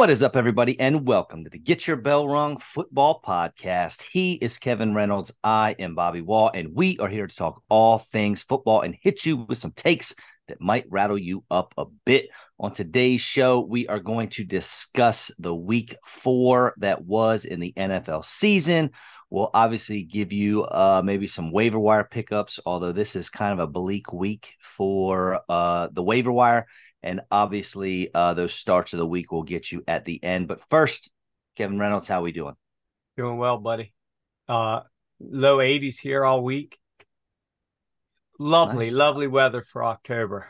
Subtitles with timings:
[0.00, 4.02] What is up, everybody, and welcome to the Get Your Bell Rung Football Podcast.
[4.10, 5.30] He is Kevin Reynolds.
[5.44, 9.26] I am Bobby Wall, and we are here to talk all things football and hit
[9.26, 10.14] you with some takes
[10.48, 12.30] that might rattle you up a bit.
[12.58, 17.74] On today's show, we are going to discuss the week four that was in the
[17.76, 18.92] NFL season.
[19.28, 23.58] We'll obviously give you uh, maybe some waiver wire pickups, although this is kind of
[23.58, 26.66] a bleak week for uh, the waiver wire.
[27.02, 30.48] And obviously, uh, those starts of the week will get you at the end.
[30.48, 31.10] But first,
[31.56, 32.54] Kevin Reynolds, how we doing?
[33.16, 33.92] Doing well, buddy.
[34.48, 34.80] Uh,
[35.20, 36.78] low 80s here all week.
[38.38, 38.94] Lovely, nice.
[38.94, 40.48] lovely weather for October.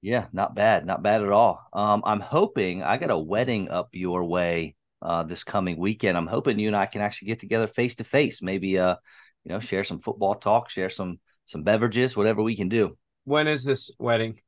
[0.00, 1.66] Yeah, not bad, not bad at all.
[1.72, 6.16] Um, I'm hoping I got a wedding up your way uh, this coming weekend.
[6.16, 8.42] I'm hoping you and I can actually get together face to face.
[8.42, 8.96] Maybe uh,
[9.44, 12.96] you know, share some football talk, share some some beverages, whatever we can do.
[13.24, 14.40] When is this wedding?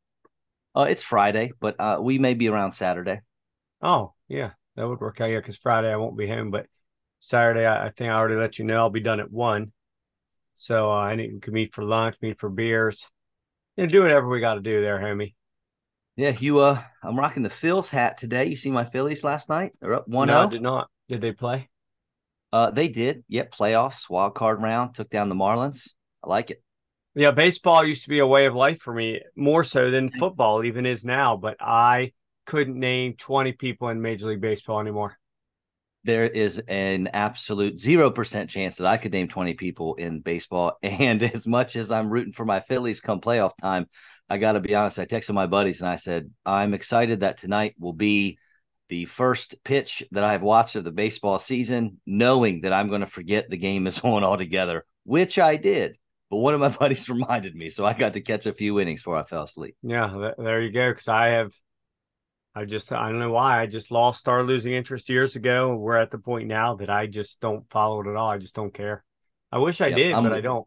[0.75, 3.21] Uh, it's Friday, but uh, we may be around Saturday.
[3.83, 5.31] Oh, yeah, that would work out.
[5.31, 6.67] Yeah, because Friday I won't be home, but
[7.19, 9.73] Saturday I, I, think I already let you know I'll be done at one.
[10.55, 13.09] So uh, I need we can meet for lunch, meet for beers,
[13.77, 15.35] and do whatever we got to do there, homie.
[16.17, 16.61] Yeah, you.
[16.61, 18.45] Uh, I'm rocking the Phils hat today.
[18.45, 19.73] You see my Phillies last night?
[19.81, 20.29] They're up one.
[20.29, 20.89] No, I did not.
[21.09, 21.71] Did they play?
[22.53, 23.25] Uh, they did.
[23.29, 25.89] Yep, playoffs, wild card round, took down the Marlins.
[26.23, 26.63] I like it.
[27.15, 30.65] Yeah, baseball used to be a way of life for me, more so than football
[30.65, 31.37] even is now.
[31.37, 32.13] But I
[32.47, 35.19] couldn't name 20 people in Major League Baseball anymore.
[36.05, 40.79] There is an absolute 0% chance that I could name 20 people in baseball.
[40.83, 43.87] And as much as I'm rooting for my Phillies come playoff time,
[44.29, 44.99] I got to be honest.
[44.99, 48.39] I texted my buddies and I said, I'm excited that tonight will be
[48.89, 53.07] the first pitch that I've watched of the baseball season, knowing that I'm going to
[53.07, 55.97] forget the game is on altogether, which I did.
[56.31, 59.01] But one of my buddies reminded me, so I got to catch a few innings
[59.01, 59.77] before I fell asleep.
[59.83, 60.91] Yeah, there you go.
[60.91, 61.53] Because I have,
[62.55, 65.75] I just, I don't know why, I just lost, started losing interest years ago.
[65.75, 68.31] We're at the point now that I just don't follow it at all.
[68.31, 69.05] I just don't care.
[69.53, 70.67] I wish I yep, did, I'm, but I don't.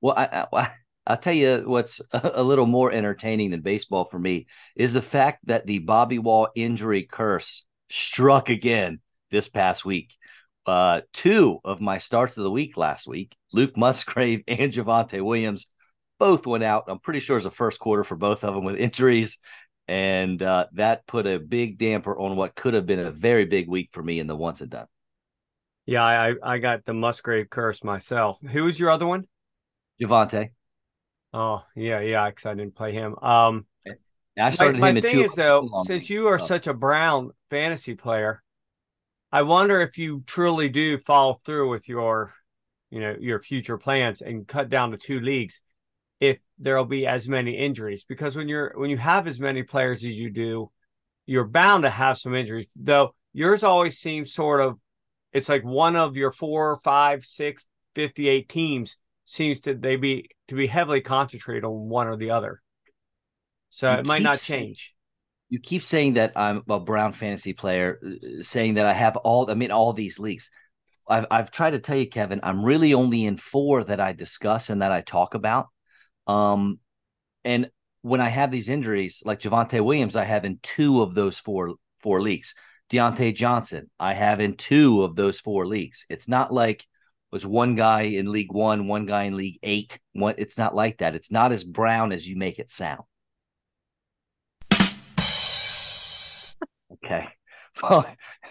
[0.00, 0.70] Well, I, I,
[1.06, 5.46] I'll tell you what's a little more entertaining than baseball for me is the fact
[5.46, 10.14] that the Bobby Wall injury curse struck again this past week.
[10.66, 15.66] Uh, two of my starts of the week last week, Luke Musgrave and Javonte Williams,
[16.18, 16.84] both went out.
[16.88, 19.38] I'm pretty sure it was the first quarter for both of them with injuries.
[19.88, 23.68] And uh, that put a big damper on what could have been a very big
[23.68, 24.86] week for me in the once and done.
[25.86, 28.38] Yeah, I, I got the Musgrave curse myself.
[28.40, 29.24] Who was your other one?
[30.00, 30.50] Javonte.
[31.32, 33.16] Oh, yeah, yeah, because I didn't play him.
[33.20, 33.66] Um,
[34.38, 36.44] I started my, him my thing is though, since you are oh.
[36.44, 38.42] such a Brown fantasy player,
[39.32, 42.34] I wonder if you truly do follow through with your,
[42.90, 45.60] you know, your future plans and cut down to two leagues
[46.18, 48.04] if there'll be as many injuries.
[48.04, 50.70] Because when you're when you have as many players as you do,
[51.26, 52.66] you're bound to have some injuries.
[52.74, 54.78] Though yours always seems sort of
[55.32, 60.56] it's like one of your four, five, six, 58 teams seems to they be to
[60.56, 62.60] be heavily concentrated on one or the other.
[63.70, 64.92] So you it might not change
[65.50, 69.50] you keep saying that I'm a Brown fantasy player, uh, saying that I have all,
[69.50, 70.50] I mean, all these leagues.
[71.08, 74.70] I've, I've tried to tell you, Kevin, I'm really only in four that I discuss
[74.70, 75.66] and that I talk about.
[76.28, 76.78] Um,
[77.44, 77.68] and
[78.02, 81.74] when I have these injuries, like Javonte Williams, I have in two of those four
[81.98, 82.54] four leagues.
[82.90, 86.06] Diontae Johnson, I have in two of those four leagues.
[86.08, 86.86] It's not like
[87.30, 89.98] was one guy in League One, one guy in League Eight.
[90.12, 91.14] One, it's not like that.
[91.14, 93.02] It's not as brown as you make it sound.
[97.04, 97.26] Okay.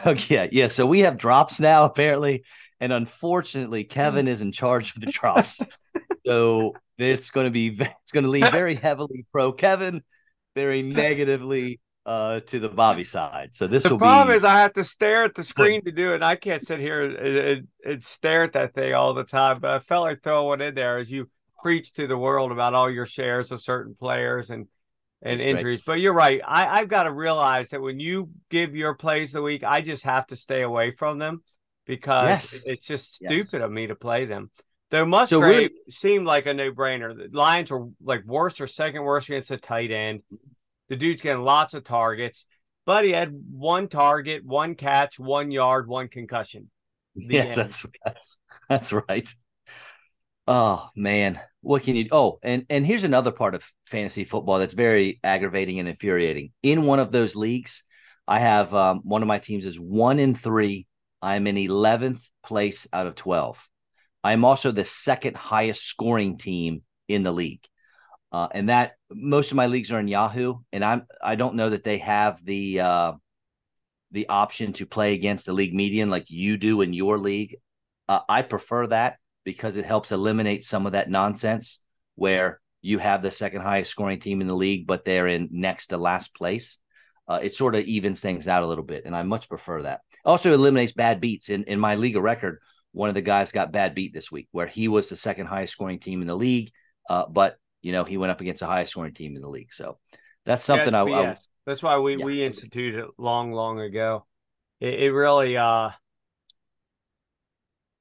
[0.05, 0.47] Okay.
[0.51, 0.69] Yeah.
[0.69, 2.45] So we have drops now, apparently.
[2.79, 5.61] And unfortunately, Kevin is in charge of the drops.
[6.25, 10.01] so it's going to be, it's going to lean very heavily pro Kevin,
[10.55, 13.49] very negatively uh, to the Bobby side.
[13.53, 14.37] So this will be the will problem be...
[14.37, 16.23] is I have to stare at the screen to do it.
[16.23, 19.59] I can't sit here and, and, and, stare at that thing all the time.
[19.59, 21.29] But I felt like throwing one in there as you
[21.61, 24.67] preach to the world about all your shares of certain players and
[25.21, 25.81] and injuries.
[25.85, 26.41] But you're right.
[26.45, 30.03] I, I've got to realize that when you give your plays the week, I just
[30.03, 31.41] have to stay away from them
[31.85, 32.63] because yes.
[32.65, 33.63] it's just stupid yes.
[33.63, 34.51] of me to play them.
[34.91, 37.15] Though Musgrave so really, seemed like a no brainer.
[37.15, 40.21] The Lions are like worst or second worst against a tight end.
[40.87, 42.45] The dude's getting lots of targets,
[42.85, 46.71] but he had one target, one catch, one yard, one concussion.
[47.15, 48.37] yes, that's, that's
[48.67, 49.31] that's right.
[50.47, 52.07] Oh man, what can you?
[52.11, 56.51] Oh, and and here's another part of fantasy football that's very aggravating and infuriating.
[56.63, 57.83] In one of those leagues,
[58.27, 60.85] I have um, one of my teams is one in three.
[61.21, 63.67] I'm in eleventh place out of twelve.
[64.23, 67.63] I'm also the second highest scoring team in the league,
[68.31, 71.71] uh, and that most of my leagues are in Yahoo, and I'm I don't know
[71.71, 73.13] that they have the uh,
[74.11, 77.57] the option to play against the league median like you do in your league.
[78.07, 81.81] Uh, I prefer that because it helps eliminate some of that nonsense
[82.15, 85.87] where you have the second highest scoring team in the league, but they're in next
[85.87, 86.77] to last place.
[87.27, 90.01] Uh, it sort of evens things out a little bit, and I much prefer that.
[90.25, 91.49] Also eliminates bad beats.
[91.49, 92.59] In in my league of record,
[92.91, 95.73] one of the guys got bad beat this week, where he was the second highest
[95.73, 96.71] scoring team in the league,
[97.09, 99.73] uh, but you know he went up against the highest scoring team in the league.
[99.73, 99.97] So
[100.45, 101.35] that's something That's I, I
[101.65, 102.25] That's why we Yeah.
[102.25, 104.25] we instituted it long, long ago.
[104.79, 105.91] It, it really uh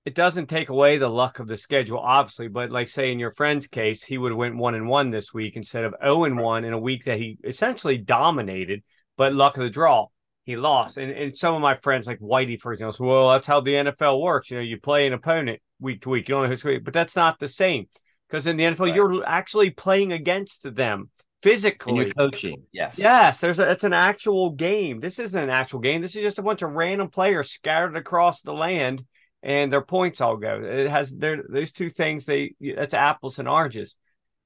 [0.09, 3.31] it doesn't take away the luck of the schedule, obviously, but like say in your
[3.33, 6.39] friend's case, he would have went one and one this week instead of zero and
[6.39, 8.83] one in a week that he essentially dominated,
[9.17, 10.07] but luck of the draw,
[10.45, 10.97] he lost.
[10.97, 13.75] And and some of my friends, like Whitey, for example, say, well, that's how the
[13.75, 14.51] NFL works.
[14.51, 16.29] You know, you play an opponent week to week.
[16.29, 17.87] You don't know who's going, but that's not the same
[18.29, 18.95] because in the NFL, Right.
[18.95, 21.11] you're actually playing against them
[21.43, 21.91] physically.
[21.93, 22.63] and you're coaching.
[22.73, 22.99] Yes.
[22.99, 25.01] Yes, there's a, it's an actual game.
[25.01, 26.01] This isn't an actual game.
[26.03, 29.05] This is just a bunch of random players scattered across the land,
[29.43, 30.61] and their points all go.
[30.63, 32.25] It has there those two things.
[32.25, 33.97] They that's apples and oranges.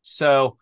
[0.03, 0.57] So,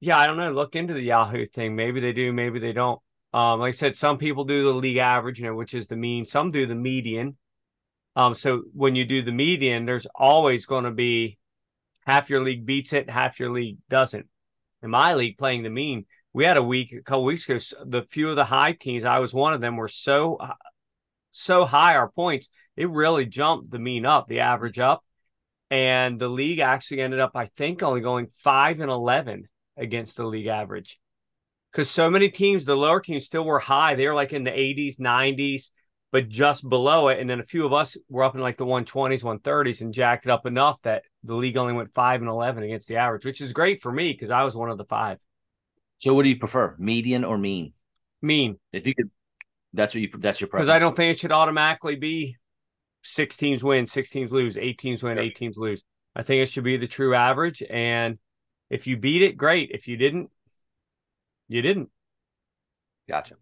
[0.00, 0.52] yeah, I don't know.
[0.52, 1.76] Look into the Yahoo thing.
[1.76, 2.32] Maybe they do.
[2.32, 3.00] Maybe they don't.
[3.32, 5.96] Um, like I said, some people do the league average, you know, which is the
[5.96, 6.24] mean.
[6.24, 7.36] Some do the median.
[8.14, 11.38] Um, so when you do the median, there's always going to be
[12.06, 14.26] half your league beats it, half your league doesn't
[14.82, 16.06] in my league playing the mean.
[16.32, 17.58] We had a week a couple weeks ago.
[17.84, 20.52] The few of the high teams, I was one of them, were so uh,
[21.36, 22.48] so high our points.
[22.76, 25.04] It really jumped the mean up, the average up,
[25.70, 30.24] and the league actually ended up, I think, only going five and eleven against the
[30.24, 30.98] league average.
[31.72, 33.94] Because so many teams, the lower teams still were high.
[33.94, 35.70] They were like in the 80s, 90s,
[36.10, 37.18] but just below it.
[37.18, 40.24] And then a few of us were up in like the 120s, 130s and jacked
[40.24, 43.42] it up enough that the league only went five and 11 against the average, which
[43.42, 45.18] is great for me because I was one of the five.
[45.98, 47.74] So what do you prefer, median or mean?
[48.22, 49.10] Mean If you could,
[49.76, 50.10] that's what you.
[50.18, 50.68] That's your because.
[50.68, 52.36] I don't think it should automatically be
[53.02, 55.24] six teams win, six teams lose, eight teams win, Sure.
[55.24, 55.84] eight teams lose.
[56.14, 57.62] I think it should be the true average.
[57.68, 58.18] And
[58.70, 59.70] if you beat it, great.
[59.72, 60.30] If you didn't,
[61.48, 61.90] you didn't.
[63.08, 63.36] Gotcha.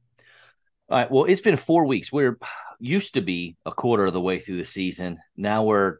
[0.91, 1.11] All right.
[1.11, 2.13] Well, it's been four weeks.
[2.13, 2.39] We're
[2.79, 5.19] used to be a quarter of the way through the season.
[5.37, 5.99] Now we're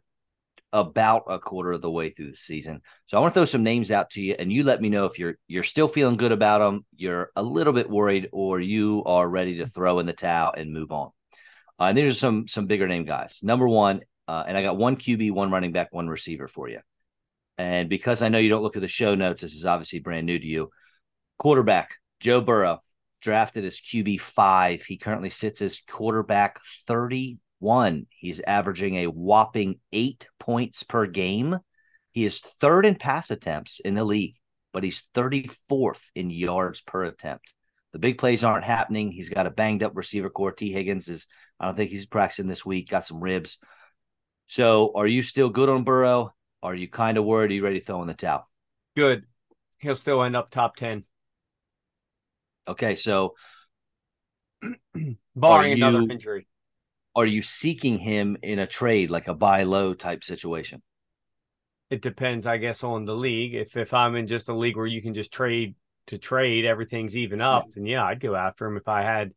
[0.75, 2.81] about a quarter of the way through the season.
[3.05, 5.05] So I want to throw some names out to you, and you let me know
[5.05, 9.01] if you're you're still feeling good about them, you're a little bit worried, or you
[9.05, 11.11] are ready to throw in the towel and move on.
[11.79, 13.39] Uh, and these are some some bigger name guys.
[13.41, 16.81] Number one, uh, and I got one QB, one running back, one receiver for you.
[17.57, 20.25] And because I know you don't look at the show notes, this is obviously brand
[20.25, 20.71] new to you.
[21.39, 22.81] Quarterback Joe Burrow
[23.21, 24.83] drafted as QB five.
[24.83, 26.59] He currently sits as quarterback
[27.65, 28.05] 31.
[28.09, 31.57] He's averaging a whopping eight points per game.
[32.11, 34.35] He is third in pass attempts in the league,
[34.71, 37.53] but he's 34th in yards per attempt.
[37.91, 39.11] The big plays aren't happening.
[39.11, 40.51] He's got a banged up receiver core.
[40.51, 41.27] Tee Higgins is,
[41.59, 43.57] I don't think he's practicing this week, got some ribs.
[44.47, 46.33] So are you still good on Burrow?
[46.61, 47.51] Are you kind of worried?
[47.51, 48.47] Are you ready to throw in the towel?
[48.95, 49.25] Good.
[49.79, 51.03] He'll still end up top 10,
[52.67, 53.35] Okay, so
[55.35, 56.47] barring another you- injury.
[57.15, 60.81] Are you seeking him in a trade, like a buy low type situation?
[61.89, 63.53] It depends, I guess, on the league.
[63.53, 65.75] If if I'm in just a league where you can just trade
[66.07, 68.77] to trade, everything's even up, then yeah, I'd go after him.
[68.77, 69.33] If I had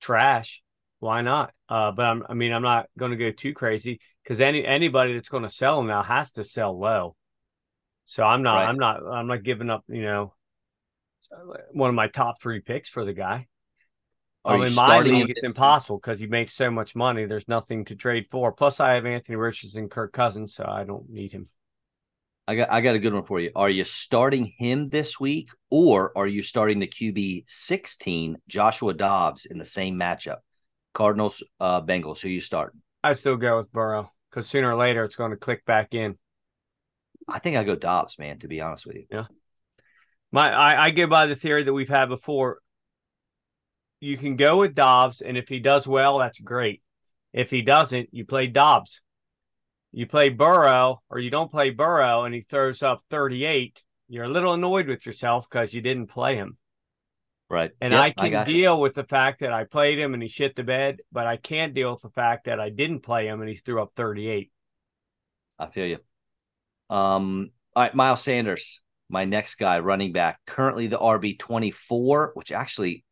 [0.00, 0.62] trash,
[1.00, 1.52] why not?
[1.68, 5.14] Uh, but I'm, I mean, I'm not going to go too crazy because any anybody
[5.14, 7.14] that's going to sell him now has to sell low.
[8.06, 8.68] So I'm not, Right.
[8.68, 9.84] I'm not, I'm not giving up.
[9.88, 10.34] You know,
[11.72, 13.46] one of my top three picks for the guy.
[14.44, 17.26] Are Um, in my league, it's impossible because he makes so much money.
[17.26, 18.52] There's nothing to trade for.
[18.52, 21.48] Plus, I have Anthony Richardson, Kirk Cousins, so I don't need him.
[22.48, 23.52] I got I got a good one for you.
[23.54, 29.46] Are you starting him this week, or are you starting the QB sixteen Joshua Dobbs
[29.46, 30.38] in the same matchup?
[30.92, 32.20] Cardinals, uh, Bengals.
[32.20, 32.80] Who you starting?
[33.04, 36.18] I still go with Burrow because sooner or later it's going to click back in.
[37.28, 38.40] I think I go Dobbs, man.
[38.40, 39.26] To be honest with you, yeah.
[40.32, 42.61] My, I, I go by the theory that we've had before.
[44.02, 46.82] You can go with Dobbs, and if he does well, that's great.
[47.32, 49.00] If he doesn't, you play Dobbs.
[49.92, 53.80] You play Burrow, or you don't play Burrow, and he throws up 38.
[54.08, 56.58] You're a little annoyed with yourself because you didn't play him.
[57.48, 57.70] right?
[57.80, 58.44] And Yep, I can you.
[58.44, 61.36] deal with the fact that I played him and he shit the bed, but I
[61.36, 64.50] can't deal with the fact that I didn't play him and he threw up 38.
[65.58, 65.98] I feel you.
[66.94, 72.32] Um, all right, Miles Sanders, my next guy, running back, currently the RB twenty four,
[72.34, 73.04] which actually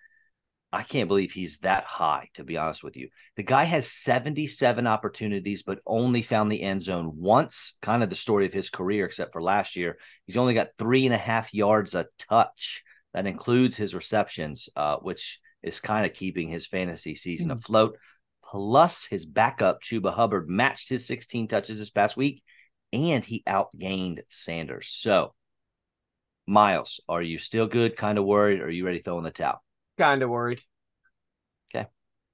[0.72, 2.28] I can't believe he's that high.
[2.34, 6.62] To be honest with you, the guy has seventy seven opportunities, but only found the
[6.62, 7.76] end zone once.
[7.82, 11.06] Kind of the story of his career, except for last year, he's only got three
[11.06, 12.82] and a half yards a touch.
[13.12, 17.58] That includes his receptions, uh, which is kind of keeping his fantasy season mm-hmm.
[17.58, 17.98] afloat.
[18.44, 22.42] Plus, his backup, Chuba Hubbard, matched his 16 touches this past week,
[22.92, 24.88] and he outgained Sanders.
[24.88, 25.34] So,
[26.46, 27.96] Miles, are you still good?
[27.96, 28.60] Kind of worried?
[28.60, 29.62] Or are you ready to throw in the towel?
[30.00, 30.62] Kind of worried.
[31.74, 31.86] Okay.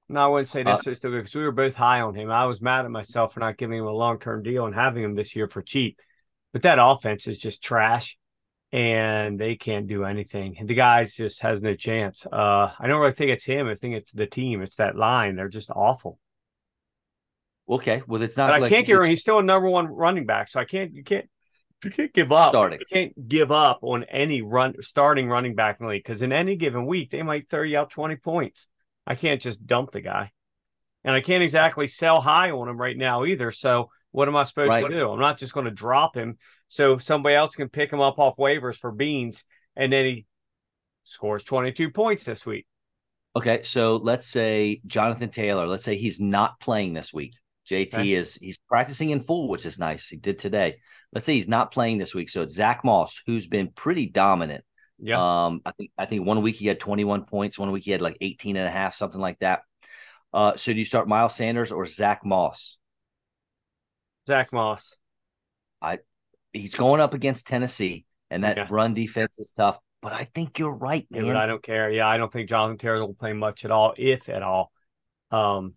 [0.08, 2.30] No, I wouldn't say necessarily uh, still good because we were both high on him.
[2.30, 5.02] I was mad at myself for not giving him a long term deal and having
[5.02, 5.98] him this year for cheap.
[6.52, 8.16] But that offense is just trash
[8.70, 10.56] and they can't do anything.
[10.64, 12.24] The guys just has no chance.
[12.24, 13.66] Uh, I don't really think it's him.
[13.66, 14.62] I think it's the team.
[14.62, 15.34] It's that line.
[15.34, 16.20] They're just awful.
[17.68, 18.52] Okay, well, it's not.
[18.52, 19.08] But like I can't get.
[19.08, 20.94] He's still a number one running back, so I can't.
[20.94, 21.28] You can't.
[21.86, 22.50] You can't give up.
[22.50, 22.80] Starting.
[22.80, 26.32] You can't give up on any run starting running back in the league because in
[26.32, 28.66] any given week they might throw you out twenty points.
[29.06, 30.32] I can't just dump the guy,
[31.04, 33.52] and I can't exactly sell high on him right now either.
[33.52, 34.82] So what am I supposed right.
[34.82, 35.10] to do?
[35.10, 36.38] I'm not just going to drop him
[36.68, 39.44] so somebody else can pick him up off waivers for beans,
[39.76, 40.26] and then he
[41.04, 42.66] scores 22 points this week.
[43.36, 45.66] Okay, so let's say Jonathan Taylor.
[45.66, 47.34] Let's say he's not playing this week.
[47.68, 48.12] JT okay.
[48.12, 50.08] is he's practicing in full, which is nice.
[50.08, 50.76] He did today.
[51.16, 52.28] Let's say he's not playing this week.
[52.28, 54.62] So it's Zack Moss, who's been pretty dominant.
[54.98, 55.46] Yeah.
[55.46, 58.02] Um, I think I think one week he had 21 points, one week he had
[58.02, 59.62] like 18 and a half, something like that.
[60.34, 62.76] Uh, so do you start Miles Sanders or Zack Moss?
[64.26, 64.94] Zack Moss.
[65.80, 66.00] I
[66.52, 68.66] he's going up against Tennessee, and that yeah.
[68.68, 69.78] run defense is tough.
[70.02, 71.28] But I think you're right, man.
[71.28, 71.90] But I don't care.
[71.90, 74.70] Yeah, I don't think Jonathan Taylor will play much at all, if at all.
[75.30, 75.76] Um,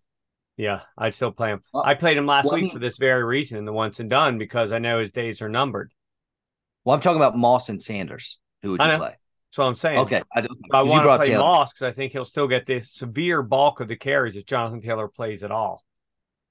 [0.60, 1.62] yeah, I'd still play him.
[1.74, 3.98] I played him last well, week I mean, for this very reason in the once
[3.98, 5.92] and done because I know his days are numbered.
[6.84, 8.38] Well, I'm talking about Moss and Sanders.
[8.62, 9.16] Who would you play?
[9.50, 9.98] So I'm saying.
[10.00, 11.44] Okay, I, I want to play Taylor.
[11.44, 14.82] Moss because I think he'll still get the severe bulk of the carries if Jonathan
[14.82, 15.82] Taylor plays at all.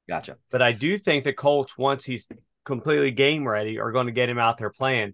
[0.07, 0.37] Gotcha.
[0.51, 2.27] But I do think the Colts, once he's
[2.65, 5.13] completely game ready, are going to get him out there playing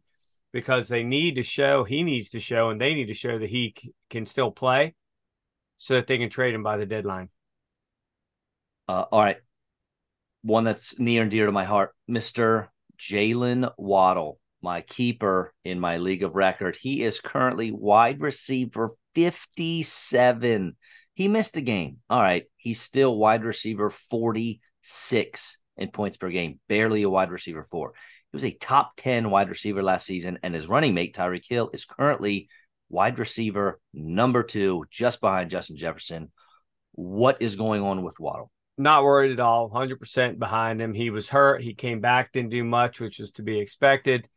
[0.53, 3.49] because they need to show, he needs to show, and they need to show that
[3.49, 4.95] he c- can still play
[5.77, 7.27] so that they can trade him by the deadline.
[8.87, 9.37] Uh, all right.
[10.43, 12.67] One that's near and dear to my heart, Mr.
[12.99, 16.75] Jaylen Waddle, my keeper in my league of record.
[16.75, 20.75] He is currently wide receiver 57.
[21.15, 21.97] He missed a game.
[22.09, 22.45] All right.
[22.57, 27.93] He's still wide receiver 40 six in points per game, barely a wide receiver four.
[28.31, 31.69] He was a top 10 wide receiver last season, and his running mate, Tyreek Hill,
[31.73, 32.49] is currently
[32.89, 36.31] wide receiver number two, just behind Justin Jefferson.
[36.91, 38.51] What is going on with Waddle?
[38.77, 39.69] Not worried at all.
[39.69, 40.93] 100% behind him.
[40.93, 41.61] He was hurt.
[41.61, 44.27] He came back, didn't do much, which was to be expected.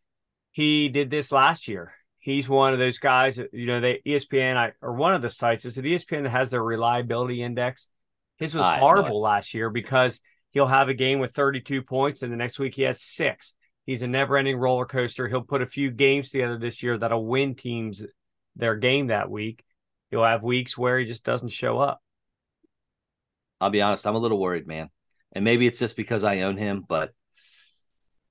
[0.52, 1.92] He did this last year.
[2.18, 5.30] He's one of those guys that, you know, they ESPN I, or one of the
[5.30, 7.88] sites is it ESPN that has their reliability index.
[8.36, 12.36] His was horrible last year because he'll have a game with 32 points, and the
[12.36, 13.54] next week he has six.
[13.86, 15.28] He's a never ending roller coaster.
[15.28, 18.02] He'll put a few games together this year that'll win teams
[18.54, 19.64] their game that week.
[20.10, 22.00] He'll have weeks where he just doesn't show up.
[23.60, 24.90] I'll be honest, I'm a little worried, man.
[25.32, 27.12] And maybe it's just because I own him, but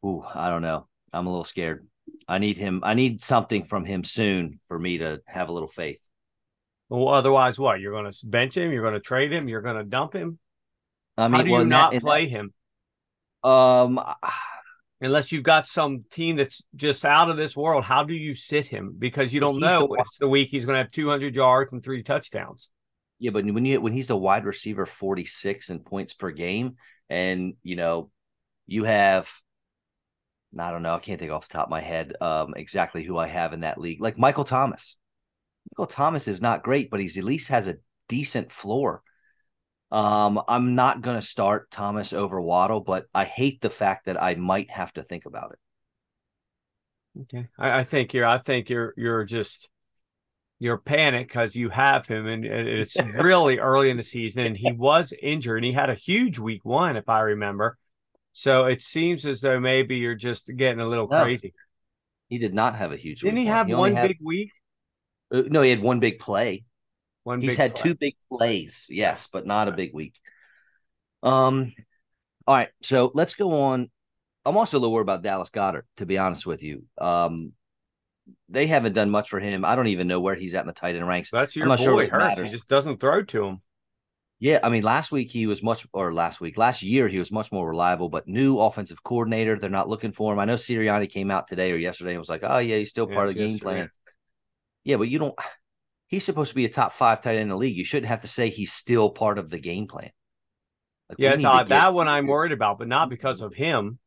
[0.05, 0.87] ooh, I don't know.
[1.13, 1.87] I'm a little scared.
[2.27, 2.81] I need him.
[2.83, 6.01] I need something from him soon for me to have a little faith.
[6.89, 7.79] Well, otherwise, what?
[7.79, 8.71] You're going to bench him?
[8.71, 9.47] You're going to trade him?
[9.47, 10.39] You're going to dump him?
[11.17, 12.53] I mean, how do well, you not that, play him?
[13.43, 13.99] Um,
[15.01, 18.67] unless you've got some team that's just out of this world, how do you sit
[18.67, 18.95] him?
[18.97, 21.73] Because you don't know the, if it's the week he's going to have 200 yards
[21.73, 22.69] and three touchdowns.
[23.19, 26.75] Yeah, but when you when he's a wide receiver 46 in points per game,
[27.09, 28.11] and you know,
[28.67, 29.31] you have
[30.57, 33.17] I don't know, I can't think off the top of my head um, exactly who
[33.17, 34.01] I have in that league.
[34.01, 34.97] Like Michael Thomas.
[35.71, 39.03] Michael Thomas is not great, but he's at least has a decent floor.
[39.91, 44.35] Um, I'm not to start Thomas over Waddle, but I hate the fact that I
[44.35, 45.59] might have to think about it.
[47.21, 48.25] Okay, I, I think you're.
[48.25, 48.93] I think you're.
[48.97, 49.69] You're just.
[50.59, 54.71] You're panicked because you have him, and it's really early in the season, and he
[54.71, 57.77] was injured, and he had a huge week one, if I remember.
[58.33, 61.53] So it seems as though maybe you're just getting a little no, crazy.
[62.29, 63.23] He did not have a huge.
[63.23, 63.31] Week.
[63.31, 64.51] Didn't he have he one had, big week?
[65.31, 66.63] Uh, no, he had one big play.
[67.23, 67.83] One He's had play.
[67.83, 70.19] two big plays, yes, but not a big week.
[71.23, 71.73] Um,
[72.45, 73.89] all right, so let's go on.
[74.45, 76.83] I'm also a little worried about Dallas Goedert, to be honest with you.
[76.97, 77.51] Um,
[78.49, 79.65] they haven't done much for him.
[79.65, 81.31] I don't even know where he's at in the tight end ranks.
[81.31, 81.83] That's your I'm not boy.
[81.83, 82.41] Sure Hurts.
[82.41, 83.61] He just doesn't throw to him.
[84.39, 87.31] Yeah, I mean, last week he was much, or last week, last year he was
[87.31, 88.07] much more reliable.
[88.07, 90.39] But new offensive coordinator, they're not looking for him.
[90.39, 93.07] I know Sirianni came out today or yesterday and was like, "Oh yeah, he's still
[93.07, 93.89] part of the game plan."
[94.83, 95.35] Yeah, but you don't
[96.07, 97.77] he's supposed to be a top five tight end in the league.
[97.77, 100.11] You shouldn't have to say he's still part of the game plan.
[101.09, 101.67] Like, yeah, it's odd.
[101.67, 103.99] That one I'm worried about, but not because of him,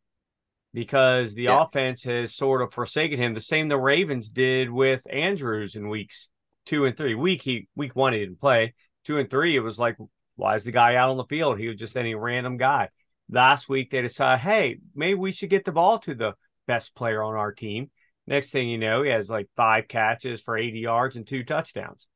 [0.72, 1.62] because the yeah.
[1.62, 3.34] offense has sort of forsaken him.
[3.34, 6.28] The same the Ravens did with Andrews in weeks
[6.66, 7.14] two and three.
[7.14, 8.74] Week he week one he didn't play.
[9.04, 9.96] two and three, it was like,
[10.36, 11.58] why is the guy out on the field?
[11.58, 12.88] He was just any random guy.
[13.30, 16.34] Last week they decided, hey, maybe we should get the ball to the
[16.66, 17.90] best player on our team.
[18.26, 22.06] Next thing you know, he has like five catches for 80 yards and two touchdowns.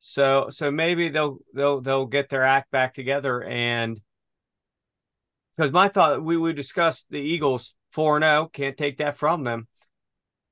[0.00, 4.00] So so maybe they'll they'll they'll get their act back together and
[5.56, 9.66] because my thought we we discussed the Eagles 4 0, can't take that from them.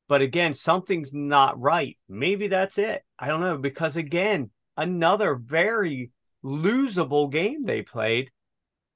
[0.09, 1.99] But again, something's not right.
[2.09, 3.03] Maybe that's it.
[3.19, 3.59] I don't know.
[3.59, 6.11] Because again, another very
[6.45, 8.31] losable game they played.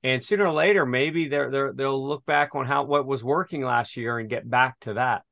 [0.02, 3.62] And sooner or later, maybe they're, they're they'll look back on how what was working
[3.62, 5.23] last year and get back to that.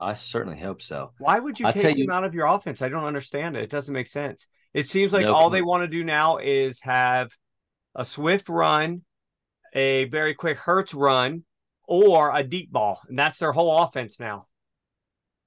[0.00, 1.12] I certainly hope so.
[1.18, 2.82] Why would you I'll take him out of your offense?
[2.82, 3.62] I don't understand it.
[3.62, 4.46] It doesn't make sense.
[4.74, 7.30] It seems like no all they want to do now is have
[7.94, 9.02] a swift run,
[9.72, 11.44] a very quick Hurts run,
[11.86, 14.46] or a deep ball, and that's their whole offense now.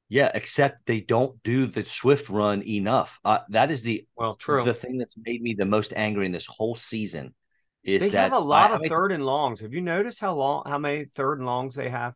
[0.09, 3.19] Yeah, except they don't do the swift run enough.
[3.23, 4.63] Uh, that is the well, true.
[4.63, 7.35] The thing that's made me the most angry in this whole season
[7.83, 9.61] is they that have a lot I, of I third and longs.
[9.61, 12.15] Have you noticed how long, how many third and longs they have?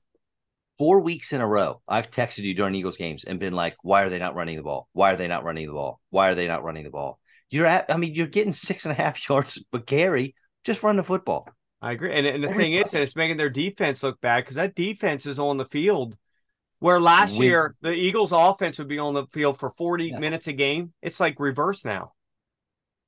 [0.80, 4.02] Four weeks in a row, I've texted you during Eagles games and been like, "Why
[4.02, 4.90] are they not running the ball?
[4.94, 6.02] Why are they not running the ball?
[6.10, 7.20] Why are they not running the ball?"
[7.52, 10.98] You're at, I mean, you're getting six and a half yards, but Gary, just run
[10.98, 11.48] the football.
[11.84, 14.56] I agree, and, and the thing is, and it's making their defense look bad because
[14.56, 16.18] that defense is on the field
[16.80, 20.20] where last we, year the Eagles offense would be on the field for 40 yeah.
[20.20, 20.94] minutes a game.
[21.02, 22.14] It's like reverse now.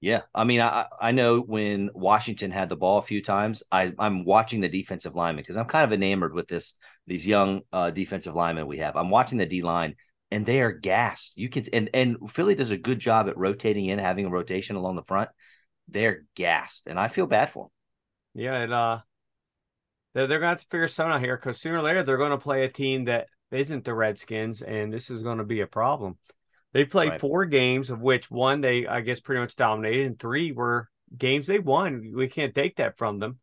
[0.01, 0.21] Yeah.
[0.33, 4.25] I mean, I, I know when Washington had the ball a few times, I, I'm
[4.25, 6.75] watching the defensive lineman because I'm kind of enamored with this
[7.07, 8.97] these young uh, defensive linemen we have.
[8.97, 9.95] I'm watching the D line
[10.31, 11.37] and they are gassed.
[11.37, 14.75] You can and and Philly does a good job at rotating in, having a rotation
[14.75, 15.29] along the front.
[15.87, 17.71] They're gassed, and I feel bad for them.
[18.35, 18.99] Yeah, and uh,
[20.13, 22.37] they're, they're gonna have to figure something out here because sooner or later they're gonna
[22.37, 26.17] play a team that isn't the Redskins, and this is going to be a problem.
[26.73, 27.21] They played right.
[27.21, 31.47] four games, of which one they, I guess, pretty much dominated, and three were games
[31.47, 32.11] they won.
[32.13, 33.39] We can't take that from them.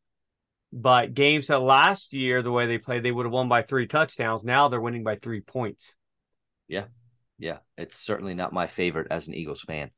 [0.72, 3.87] But games that last year, the way they played, they would have won by three
[3.87, 4.44] touchdowns.
[4.44, 5.94] Now they're winning by three points.
[6.66, 6.85] Yeah.
[7.38, 7.59] Yeah.
[7.76, 9.90] It's certainly not my favorite as an Eagles fan.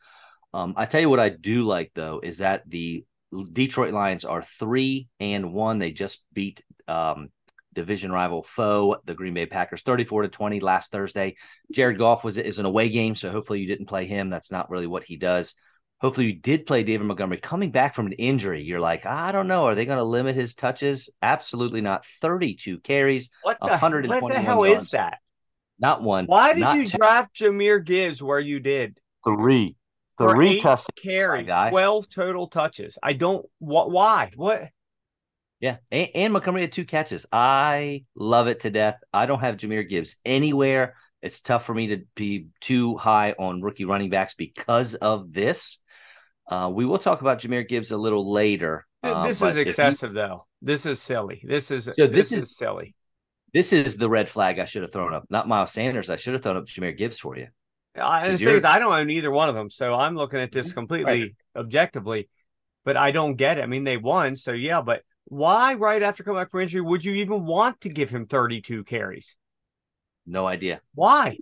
[0.53, 3.05] Um, I tell you what I do like though is that the
[3.53, 5.79] Detroit Lions are three and one.
[5.79, 7.31] They just beat um,
[7.75, 11.37] division rival foe, the Green Bay Packers, 34 to 20 last Thursday.
[11.73, 14.31] Jared Goff was is an away game, so hopefully you didn't play him.
[14.31, 15.55] That's not really what he does.
[16.01, 18.63] Hopefully you did play David Montgomery coming back from an injury.
[18.63, 19.65] You're like, I don't know.
[19.67, 21.09] Are they going to limit his touches?
[21.23, 22.05] Absolutely not.
[22.21, 24.83] 32 carries, what the, 121 what the hell yards.
[24.83, 25.19] is that?
[25.79, 26.27] Not one.
[26.27, 26.99] Why did you two.
[26.99, 28.99] draft Jahmyr Gibbs where you did?
[29.25, 29.77] Three.
[30.19, 30.87] Three touches.
[31.03, 32.99] Carries, 12 total touches.
[33.03, 34.31] I don't, wh- why?
[34.37, 34.69] What?
[35.61, 37.27] Yeah, and, and, Montgomery had two catches.
[37.33, 39.01] I love it to death.
[39.13, 40.95] I don't have Jahmyr Gibbs anywhere.
[41.23, 45.79] It's tough for me to be too high on rookie running backs because of this.
[46.47, 48.87] Uh, we will talk about Jahmyr Gibbs a little later.
[49.03, 50.47] Uh, this is excessive, you, though.
[50.61, 51.43] This is silly.
[51.43, 52.95] This is so this, this is, is, silly.
[53.55, 55.25] This is the red flag I should have thrown up.
[55.31, 56.11] Not Miles Sanders.
[56.11, 57.49] I should have thrown up Jahmyr Gibbs for you.
[57.99, 60.51] Uh, the thing is, I don't own either one of them, so I'm looking at
[60.53, 60.75] this mm-hmm.
[60.75, 61.35] completely right.
[61.57, 62.29] objectively.
[62.85, 63.63] But I don't get it.
[63.63, 64.83] I mean, they won, so yeah.
[64.83, 68.27] But why, right after coming back from injury, would you even want to give him
[68.27, 69.37] 32 carries?
[70.27, 70.81] No idea.
[70.95, 71.39] Why?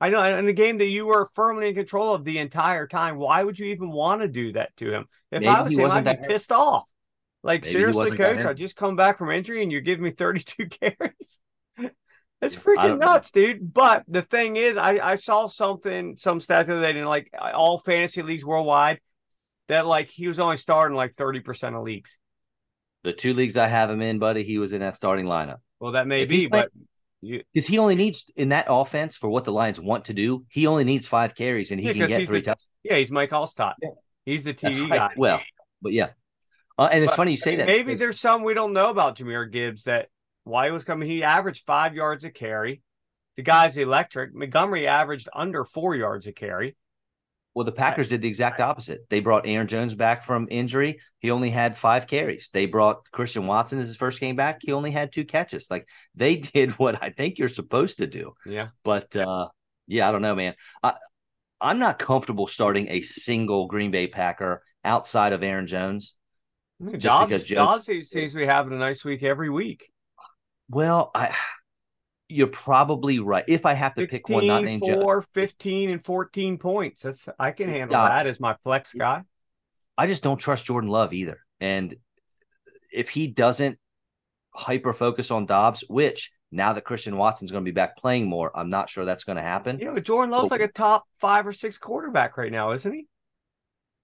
[0.00, 3.16] I know in a game that you were firmly in control of the entire time,
[3.16, 5.06] why would you even want to do that to him?
[5.30, 6.88] If Maybe I was him, I'd be pissed off.
[7.42, 10.66] Like Maybe seriously, coach, I just come back from injury and you're giving me 32
[10.80, 11.40] carries.
[12.42, 13.72] It's freaking nuts, dude.
[13.72, 17.78] But the thing is, I, I saw something, some stat that they didn't like all
[17.78, 19.00] fantasy leagues worldwide
[19.68, 22.18] that like he was only starting like 30% of leagues.
[23.02, 25.58] The two leagues I have him in, buddy, he was in that starting lineup.
[25.78, 26.70] Well, that may if be, but
[27.22, 30.66] because he only needs in that offense for what the Lions want to do, he
[30.66, 32.68] only needs five carries and he yeah, can get three touchdowns.
[32.82, 33.74] Yeah, he's Mike Alstott.
[33.82, 33.90] Yeah.
[34.24, 34.98] He's the TV right.
[34.98, 35.10] guy.
[35.16, 35.40] Well,
[35.82, 36.10] but yeah,
[36.78, 37.66] uh, and it's but funny you say that.
[37.66, 40.08] Maybe there's some we don't know about Jahmyr Gibbs that
[40.44, 41.08] why he was coming.
[41.08, 42.82] He averaged five yards a carry.
[43.36, 44.34] The guy's electric.
[44.34, 46.76] Montgomery averaged under four yards a carry.
[47.54, 49.08] Well, the Packers did the exact opposite.
[49.08, 51.00] They brought Aaron Jones back from injury.
[51.18, 52.50] He only had five carries.
[52.52, 54.60] They brought Christian Watson as his first game back.
[54.62, 55.68] He only had two catches.
[55.68, 58.34] Like they did what I think you're supposed to do.
[58.46, 58.68] Yeah.
[58.84, 59.48] But uh,
[59.88, 60.54] yeah, I don't know, man.
[60.82, 60.94] I,
[61.60, 66.16] I'm not comfortable starting a single Green Bay Packer outside of Aaron Jones.
[66.82, 69.89] Because Jones, seems to be having a nice week every week.
[70.70, 71.34] Well, I
[72.30, 73.44] you're probably right.
[73.48, 75.26] If I have to 16, pick one, not named four, Jones.
[75.32, 77.02] 15 and 14 points.
[77.02, 79.24] That's I can handle that as my flex guy.
[79.98, 81.40] I just don't trust Jordan Love either.
[81.60, 81.96] And
[82.92, 83.78] if he doesn't
[84.54, 88.56] hyper focus on Doubs, which now that Christian Watson's going to be back playing more,
[88.56, 89.78] I'm not sure that's going to happen.
[89.78, 92.92] You know, Jordan Love's but, like a top five or six quarterback right now, isn't
[92.92, 93.06] he?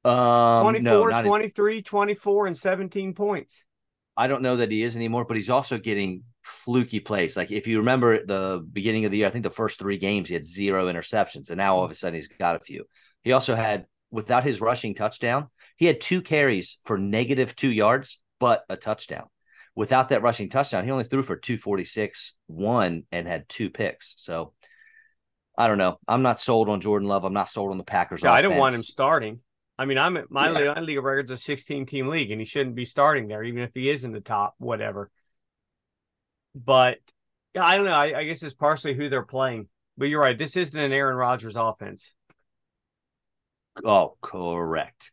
[0.04, 3.64] Um, 24, no, 23, 24, and 17 points.
[4.16, 7.36] I don't know that he is anymore, but he's also getting fluky plays.
[7.36, 10.28] Like if you remember the beginning of the year, I think the first three games
[10.28, 11.98] he had zero interceptions, and now all of a mm-hmm.
[11.98, 12.84] sudden he's got a few.
[13.22, 18.20] He also had, without his rushing touchdown, he had two carries for negative two yards,
[18.38, 19.26] but a touchdown.
[19.74, 24.14] Without that rushing touchdown, he only threw for 246, one, and had two picks.
[24.16, 24.54] So
[25.58, 25.98] I don't know.
[26.06, 27.24] I'm not sold on Jordan Love.
[27.24, 28.22] I'm not sold on the Packers.
[28.22, 29.40] Yeah, I don't want him starting.
[29.78, 30.58] I mean, I'm my, Yeah.
[30.58, 33.42] league, my league of records a 16 team league, and he shouldn't be starting there,
[33.42, 35.10] even if he is in the top, whatever.
[36.56, 36.98] But
[37.54, 37.92] yeah, I don't know.
[37.92, 39.68] I, I guess it's partially who they're playing.
[39.98, 40.36] But you're right.
[40.36, 42.14] This isn't an Aaron Rodgers offense.
[43.84, 45.12] Oh, correct.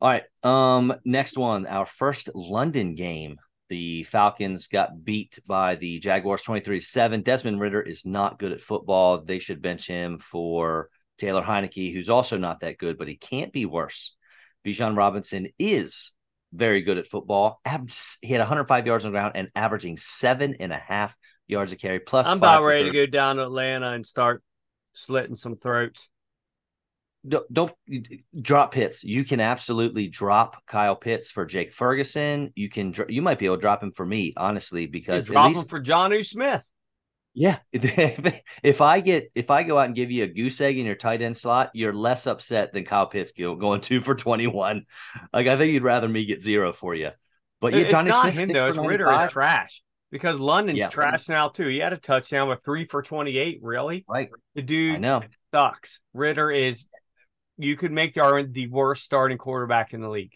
[0.00, 0.24] All right.
[0.42, 3.38] Um, next one, our first London game.
[3.68, 7.22] The Falcons got beat by the Jaguars 23-7.
[7.22, 9.22] Desmond Ridder is not good at football.
[9.22, 13.52] They should bench him for Taylor Heinicke, who's also not that good, but he can't
[13.52, 14.14] be worse.
[14.66, 16.12] Bijan Robinson is
[16.52, 17.60] very good at football.
[17.64, 21.16] Average- He had 105 yards on the ground and averaging seven and a half
[21.48, 22.00] yards a carry.
[22.00, 24.42] Plus, I'm about ready to go down to Atlanta and start
[24.92, 26.08] slitting some throats.
[27.26, 27.72] don't, don't
[28.40, 29.04] drop Pitts.
[29.04, 32.52] You can absolutely drop Kyle Pitts for Jake Ferguson.
[32.56, 35.32] You can you might be able to drop him for me, honestly, You because at
[35.32, 36.62] drop least him for Jonnu Smith.
[37.34, 40.78] Yeah, if, if I get if I go out and give you a goose egg
[40.78, 44.46] in your tight end slot, you're less upset than Kyle Pitts going two for twenty
[44.46, 44.84] one.
[45.32, 47.10] Like I think you'd rather me get zero for you.
[47.60, 48.68] But yeah, it's Johnny not Smith, him though.
[48.68, 50.88] It's Ridder is trash because London's Yeah.
[50.88, 51.68] trash now too.
[51.68, 53.60] He had a touchdown with three for 28.
[53.62, 55.22] Really, Right, the I dude know.
[55.54, 56.00] sucks.
[56.12, 56.84] Ridder is.
[57.58, 60.32] You could make the the worst starting quarterback in the league.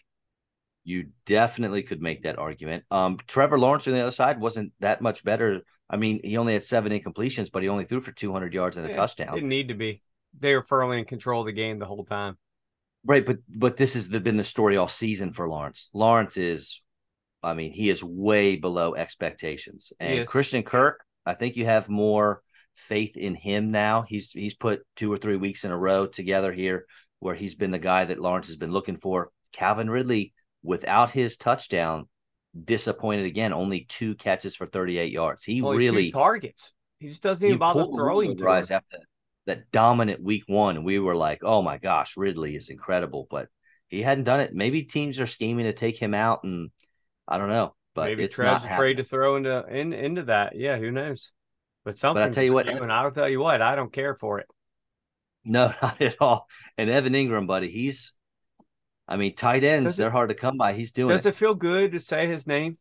[0.83, 2.85] You definitely could make that argument.
[2.89, 5.61] Um, Trevor Lawrence on the other side wasn't that much better.
[5.89, 8.85] I mean, he only had seven incompletions, but he only threw for 200 yards and
[8.85, 9.35] a Yeah, touchdown.
[9.35, 10.01] Didn't need to be.
[10.39, 12.37] They were firmly in control of the game the whole time.
[13.05, 15.89] Right, but but this has been the story all season for Lawrence.
[15.93, 16.81] Lawrence is,
[17.41, 19.93] I mean, he is way below expectations.
[19.99, 20.27] And.
[20.27, 22.41] Christian Kirk, I think you have more
[22.75, 24.03] faith in him now.
[24.07, 26.85] He's he's put two or three weeks in a row together here
[27.19, 29.31] where he's been the guy that Lawrence has been looking for.
[29.53, 32.07] Calvin Ridley, without his touchdown,
[32.65, 33.53] disappointed again.
[33.53, 35.43] Only two catches for 38 yards.
[35.43, 36.71] He Only really targets.
[36.99, 38.97] He just doesn't even bother throwing rise after
[39.45, 40.83] that dominant week one.
[40.83, 43.47] We were like, oh my gosh, Ridley is incredible, but
[43.87, 44.53] he hadn't done it.
[44.53, 46.69] Maybe teams are scheming to take him out, and
[47.27, 48.97] I don't know, but Maybe not afraid happening.
[48.97, 50.55] to throw into in, into that.
[50.55, 51.31] Yeah, who knows?
[51.85, 52.31] But something.
[52.31, 54.47] tell you what- and I'll tell you what, I don't care for it.
[55.45, 56.47] No, not at all.
[56.77, 58.16] And Evan Engram, buddy, he's.
[59.07, 60.73] I mean, tight ends, Does it- they're hard to come by.
[60.73, 62.77] He's doing Does it it feel good to say his name?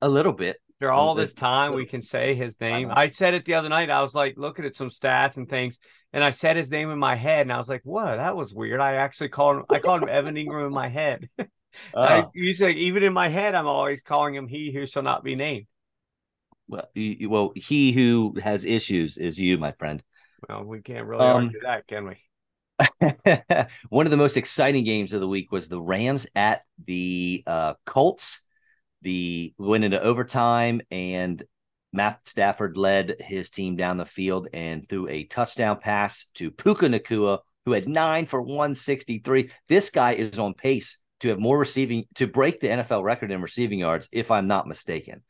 [0.00, 0.56] a little bit.
[0.80, 2.88] After all this time, we can say his name.
[2.88, 2.94] know.
[2.96, 3.88] I said it the other night.
[3.88, 5.78] I was like looking at some stats and things,
[6.12, 8.16] and I said his name in my head, and I was like, "What?
[8.16, 9.64] That was weird." I actually called him.
[9.70, 11.28] I called him Evan Engram in my head.
[11.38, 15.22] I Oh, usually, even in my head, I'm always calling him "He who shall not
[15.22, 15.66] be named."
[16.66, 20.02] well, you- well, he who has issues is you, my friend.
[20.48, 22.16] Well, we can't really Um, argue that, can we?
[23.88, 27.74] One of the most exciting games of the week was the Rams at the uh,
[27.86, 28.40] Colts.
[29.02, 31.42] The went into overtime, and
[31.92, 36.86] Matt Stafford led his team down the field and threw a touchdown pass to Puka
[36.86, 39.50] Nacua, who had nine for 163.
[39.68, 43.42] This guy is on pace to have more receiving to break the NFL record in
[43.42, 45.22] receiving yards, if I'm not mistaken.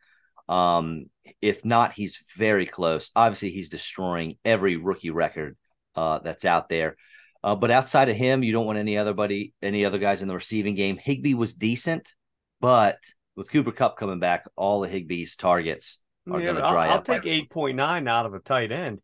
[0.49, 1.07] Um,
[1.41, 3.11] if not, he's very close.
[3.17, 5.57] Obviously, he's destroying every rookie record
[5.95, 6.97] uh, that's out there.
[7.45, 10.29] Uh, but outside of him, you don't want any other buddy, any other guys in
[10.29, 10.97] the receiving game.
[10.97, 12.15] Higbee was decent,
[12.61, 12.99] but
[13.37, 16.89] with Cooper Kupp coming back, all of Higbee's targets are Yeah, going to I'll, dry
[16.89, 19.01] I'll take eight point nine out of a tight end.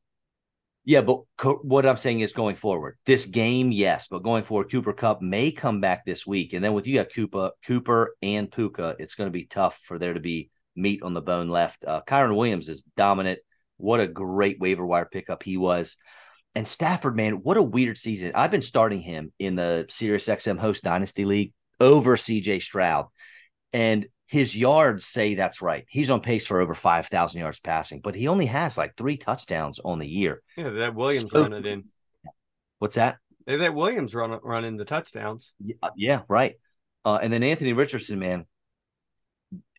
[0.84, 4.70] Yeah, but co- what I'm saying is going forward, this game, yes, but going forward,
[4.70, 8.50] Cooper Kupp may come back this week, and then with you got Cooper, Cooper and
[8.50, 11.84] Puka, it's going to be tough for there to be meat on the bone left.
[11.84, 13.40] Uh, Kyren Williams is dominant.
[13.76, 15.96] What a great waiver wire pickup he was.
[16.54, 18.32] And Stafford, man, what a weird season.
[18.34, 23.06] I've been starting him in the SiriusXM Host Dynasty League over CJ Stroud.
[23.72, 25.84] And his yards say that's right.
[25.88, 29.78] He's on pace for over 5,000 yards passing, but he only has like three touchdowns
[29.82, 30.42] on the year.
[30.56, 31.84] Yeah, that Williams So- run it in.
[32.78, 33.18] What's that?
[33.46, 35.54] They let Williams run running the touchdowns.
[35.64, 36.56] Yeah, uh, yeah, right.
[37.04, 38.44] Uh, and then Anthony Richardson, man,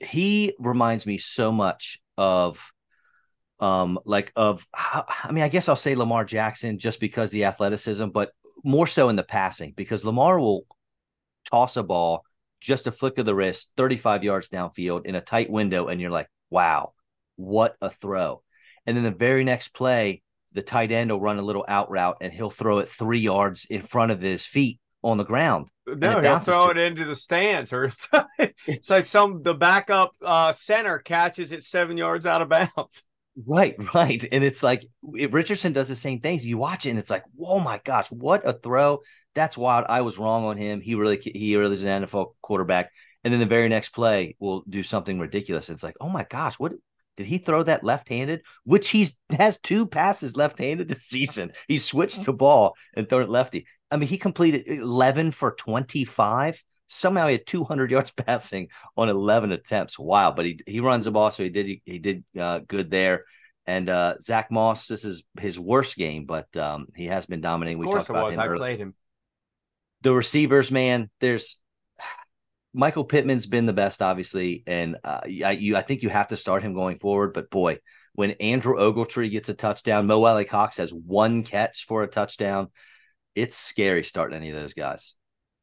[0.01, 2.71] he reminds me so much of,
[3.59, 4.65] um, like of.
[4.73, 8.31] how- I mean, I guess I'll say Lamar Jackson just because the athleticism, but
[8.63, 10.65] more so in the passing because Lamar will
[11.49, 12.23] toss a ball
[12.61, 16.11] just a flick of the wrist, thirty-five yards downfield in a tight window, and you're
[16.11, 16.93] like, wow,
[17.37, 18.43] what a throw!
[18.85, 20.21] And then the very next play,
[20.53, 23.65] the tight end will run a little out route and he'll throw it three yards
[23.69, 25.67] in front of his feet on the ground.
[25.87, 27.91] No, he'll throw it into the stands, or
[28.67, 33.03] it's like some the backup uh, center catches it seven yards out of bounds.
[33.45, 36.45] Right, right, and it's like Richardson does the same things.
[36.45, 38.99] You watch it, and it's like, whoa, my gosh, what a throw!
[39.35, 39.85] That's wild.
[39.89, 40.81] I was wrong on him.
[40.81, 42.91] He really, he really is an NFL quarterback.
[43.23, 45.69] And then the very next play will do something ridiculous.
[45.69, 46.71] It's like, oh my gosh, what
[47.17, 48.41] did he throw that left-handed?
[48.63, 51.51] Which he's has two passes left-handed this season.
[51.67, 53.67] He switched the ball and thrown it lefty.
[53.91, 56.61] I mean, he completed 11 for 25.
[56.89, 59.97] Somehow he had 200 yards passing on 11 attempts.
[59.97, 60.31] Wow!
[60.31, 63.25] But he he runs the ball, so he did he, he did uh, good there.
[63.65, 67.77] And uh, Zack Moss, this is his worst game, but um, he has been dominating.
[67.77, 68.35] We talked about was.
[68.35, 68.39] him.
[68.39, 68.95] I played him.
[70.01, 71.09] The receivers, man.
[71.19, 71.61] There's
[72.73, 76.37] Michael Pittman's been the best, obviously, and uh, I, you, I think you have to
[76.37, 77.33] start him going forward.
[77.33, 77.79] But boy,
[78.13, 82.69] when Andrew Ogletree gets a touchdown, Mo Alie-Cox has one catch for a touchdown.
[83.35, 85.15] It's scary starting any of those guys.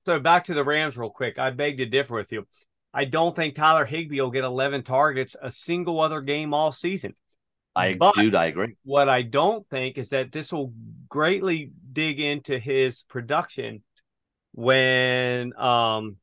[0.06, 1.36] So back to the Rams real quick.
[1.36, 2.46] I beg to differ with you.
[2.94, 7.16] I don't think Tyler Higbee will get 11 targets a single other game all season.
[7.74, 8.76] I but dude, I agree.
[8.84, 10.72] What I don't think is that this will
[11.08, 13.82] greatly dig into his production
[14.52, 16.18] when um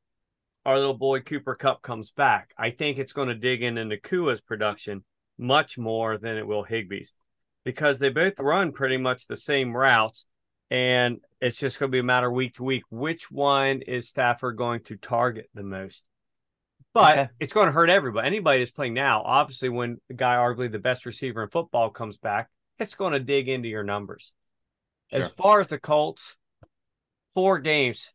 [0.65, 2.53] our little boy Cooper Kupp comes back.
[2.57, 5.03] I think it's going to dig in into Kua's production
[5.37, 7.13] much more than it will Higby's
[7.65, 10.25] because they both run pretty much the same routes.
[10.71, 12.83] And it's just going to be a matter week to week.
[12.89, 16.01] Which one is Stafford going to target the most?
[16.93, 17.29] But okay.
[17.37, 18.25] it's going to hurt everybody.
[18.25, 22.15] Anybody that's playing now, obviously, when the guy, arguably the best receiver in football, comes
[22.15, 24.31] back, it's going to dig into your numbers.
[25.11, 25.19] Sure.
[25.19, 26.37] As far as the Colts,
[27.33, 28.09] four games,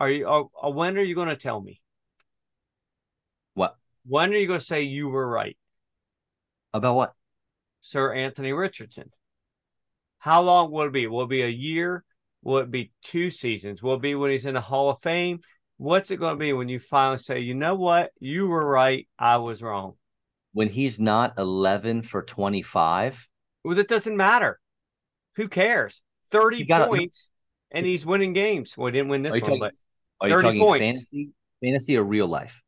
[0.00, 0.28] are you?
[0.28, 1.80] Uh, uh, when are you going to tell me?
[3.54, 3.76] What?
[4.06, 5.56] When are you going to say you were right?
[6.74, 7.14] About what?
[7.80, 9.12] Sir Anthony Richardson.
[10.18, 11.06] How long will it be?
[11.06, 12.04] Will it be a year?
[12.42, 13.82] Will it be two seasons?
[13.82, 15.40] Will it be when he's in the Hall of Fame?
[15.76, 18.10] What's it going to be when you finally say, you know what?
[18.20, 19.08] You were right.
[19.18, 19.94] I was wrong.
[20.52, 23.28] When he's not 11 for 25?
[23.64, 24.58] Well, it doesn't matter.
[25.36, 26.02] Who cares?
[26.30, 27.30] 30 points
[27.70, 28.76] and he's winning games.
[28.76, 29.72] Well, he didn't win this one, talking, but
[30.20, 30.80] are you talking points.
[30.80, 31.30] fantasy,
[31.62, 32.60] fantasy or real life?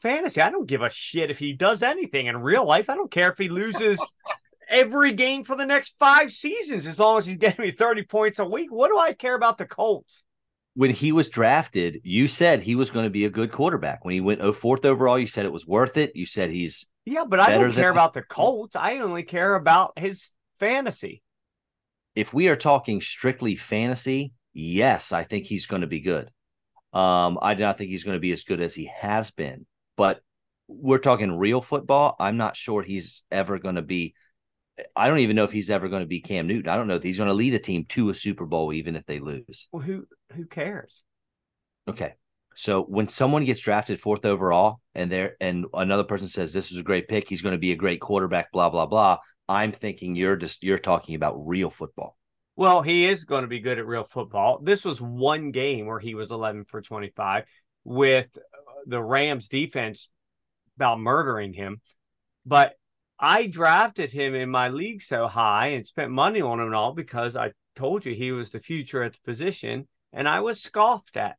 [0.00, 0.40] Fantasy.
[0.40, 2.88] I don't give a shit if he does anything in real life.
[2.88, 4.04] I don't care if he loses
[4.74, 8.38] every game for the next five seasons as long as he's getting me 30 points
[8.38, 8.70] a week.
[8.70, 10.24] What do I care about the Colts?
[10.74, 14.04] When he was drafted, you said he was going to be a good quarterback.
[14.04, 16.16] When he went oh, fourth overall, you said it was worth it.
[16.16, 18.74] You said he's yeah, but I don't care about the Colts.
[18.74, 21.22] I only care about his fantasy.
[22.16, 26.30] If we are talking strictly fantasy, yes, I think he's going to be good.
[26.92, 29.66] Um, I do not think he's going to be as good as he has been,
[29.96, 30.20] but
[30.66, 32.16] we're talking real football.
[32.18, 34.14] I'm not sure he's ever going to be.
[34.96, 36.68] I don't even know if he's ever going to be Cam Newton.
[36.68, 38.96] I don't know if he's going to lead a team to a Super Bowl, even
[38.96, 39.68] if they lose.
[39.72, 41.02] Well, who who cares?
[41.88, 42.14] Okay,
[42.56, 46.78] so when someone gets drafted fourth overall, and there and another person says this is
[46.78, 49.18] a great pick, he's going to be a great quarterback, blah blah blah.
[49.48, 52.16] I'm thinking you're just you're talking about real football.
[52.56, 54.60] Well, he is going to be good at real football.
[54.62, 57.44] This was one game where he was 11 for 25
[57.82, 58.38] with
[58.86, 60.08] the Rams defense
[60.76, 61.80] about murdering him.
[62.46, 62.74] But
[63.24, 66.92] I drafted him in my league so high and spent money on him and all
[66.92, 71.16] because I told you he was the future at the position and I was scoffed
[71.16, 71.36] at.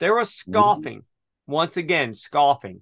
[0.00, 1.02] There was scoffing.
[1.46, 2.80] Once again, scoffing.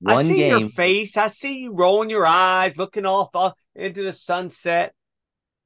[0.00, 0.58] One I see game.
[0.58, 1.16] your face.
[1.16, 4.92] I see you rolling your eyes, looking off uh, into the sunset.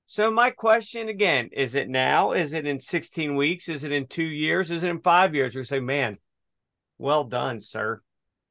[0.05, 2.33] So my question again, is it now?
[2.33, 3.71] Is it in 16 weeks?
[3.71, 4.71] Is it in two years?
[4.71, 5.57] Is it in five years?
[5.57, 6.19] We say, man,
[6.99, 8.03] well done, sir.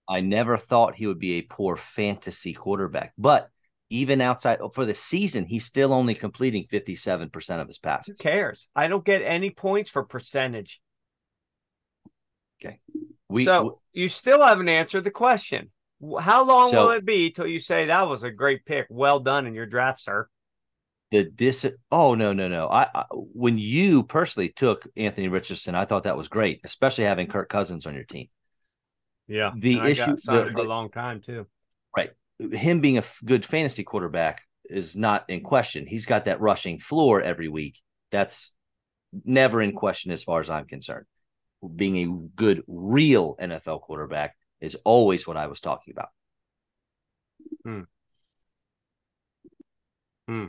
[0.07, 3.49] I never thought he would be a poor fantasy quarterback, but
[3.89, 8.15] even outside oh, for the season, he's still only completing 57% of his passes.
[8.17, 8.67] Who cares?
[8.75, 10.81] I don't get any points for percentage.
[12.63, 12.79] Okay.
[13.29, 15.71] We, so we, you still haven't answered the question.
[16.19, 18.87] How long so, will it be till you say that was a great pick?
[18.89, 20.27] Well done in your draft, sir
[21.11, 25.85] the dis oh no no no I, I, when you personally took Anthony Richardson I
[25.85, 28.27] thought that was great especially having Kirk Cousins on your team
[29.27, 31.45] yeah the issue the, for a long time too
[31.95, 32.11] right
[32.51, 37.21] him being a good fantasy quarterback is not in question he's got that rushing floor
[37.21, 37.79] every week
[38.11, 38.53] that's
[39.23, 41.05] never in question as far as I'm concerned
[41.75, 46.09] being a good real NFL quarterback is always what I was talking about
[47.63, 47.81] hmm.
[50.27, 50.45] Hmm.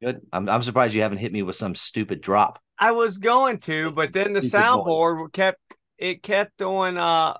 [0.00, 0.20] Good.
[0.32, 2.60] I'm, I'm surprised you haven't hit me with some stupid drop.
[2.78, 5.60] I was going to, but then the soundboard kept
[5.98, 7.34] it kept doing uh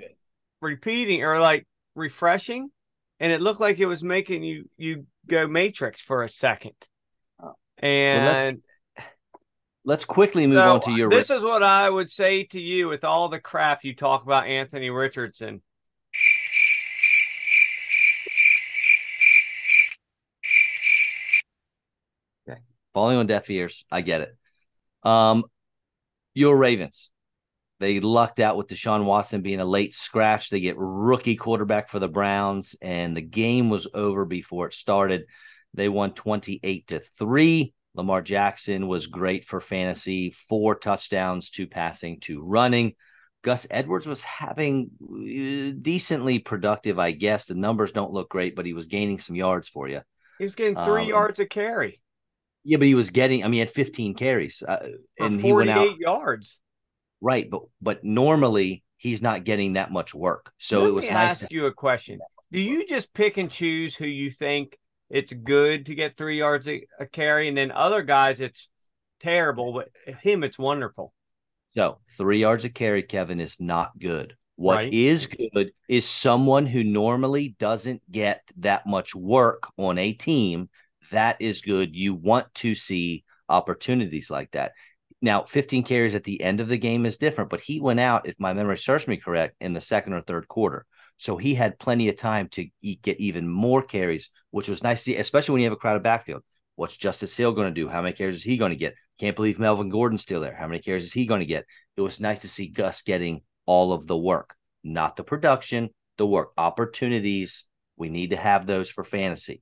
[0.60, 2.70] repeating or like refreshing,
[3.20, 6.74] and it looked like it was making you you go Matrix for a second.
[7.42, 7.54] Oh.
[7.78, 9.08] And well, let's,
[9.84, 11.10] let's quickly move So, on to your.
[11.10, 14.46] This is what I would say to you with all the crap you talk about
[14.46, 15.62] Anthony Richardson.
[22.98, 23.84] falling on deaf ears.
[23.92, 24.36] I get it.
[25.08, 25.44] Um,
[26.34, 27.12] your Ravens.
[27.80, 30.50] They lucked out with Deshaun Watson being a late scratch.
[30.50, 35.24] They get rookie quarterback for the Browns, and the game was over before it started.
[35.74, 37.72] They won 28 to 3.
[37.94, 42.94] Lamar Jackson was great for fantasy, four touchdowns, two passing, two running.
[43.42, 47.46] Gus Edwards was having uh, decently productive, I guess.
[47.46, 50.00] The numbers don't look great, but he was gaining some yards for you.
[50.38, 52.00] He was getting three Um, yards a carry
[52.64, 53.42] Yeah, but he was getting.
[53.42, 54.88] I mean, he had 15 carries, uh,
[55.18, 56.58] and he went 48 out yards.
[57.20, 57.48] Right.
[57.50, 61.30] But but normally he's not getting that much work, so Let it was me nice
[61.42, 61.54] ask to.
[61.54, 62.20] you a question.
[62.50, 64.78] Do you just pick and choose who you think
[65.10, 68.68] it's good to get three yards a, a carry, and then other guys it's
[69.20, 69.88] terrible, but
[70.22, 71.12] him it's wonderful.
[71.74, 74.36] So three yards a carry, Kevin, is not good.
[74.56, 75.50] What is Right.
[75.54, 80.68] good is someone who normally doesn't get that much work on a team.
[81.10, 81.94] That is good.
[81.94, 84.72] You want to see opportunities like that.
[85.20, 88.28] Now, 15 carries at the end of the game is different, but he went out,
[88.28, 90.86] if my memory serves me correct, in the second or third quarter.
[91.16, 92.68] So he had plenty of time to
[93.02, 96.04] get even more carries, which was nice to see, especially when you have a crowded
[96.04, 96.44] backfield.
[96.76, 97.88] What's Justice Hill going to do?
[97.88, 98.94] How many carries is he going to get?
[99.18, 100.54] Can't believe Melvin Gordon's still there.
[100.54, 101.66] How many carries is he going to get?
[101.96, 104.54] It was nice to see Gus getting all of the work,
[104.84, 106.52] not the production, the work.
[106.56, 109.60] Opportunities, we need to have those for fantasy.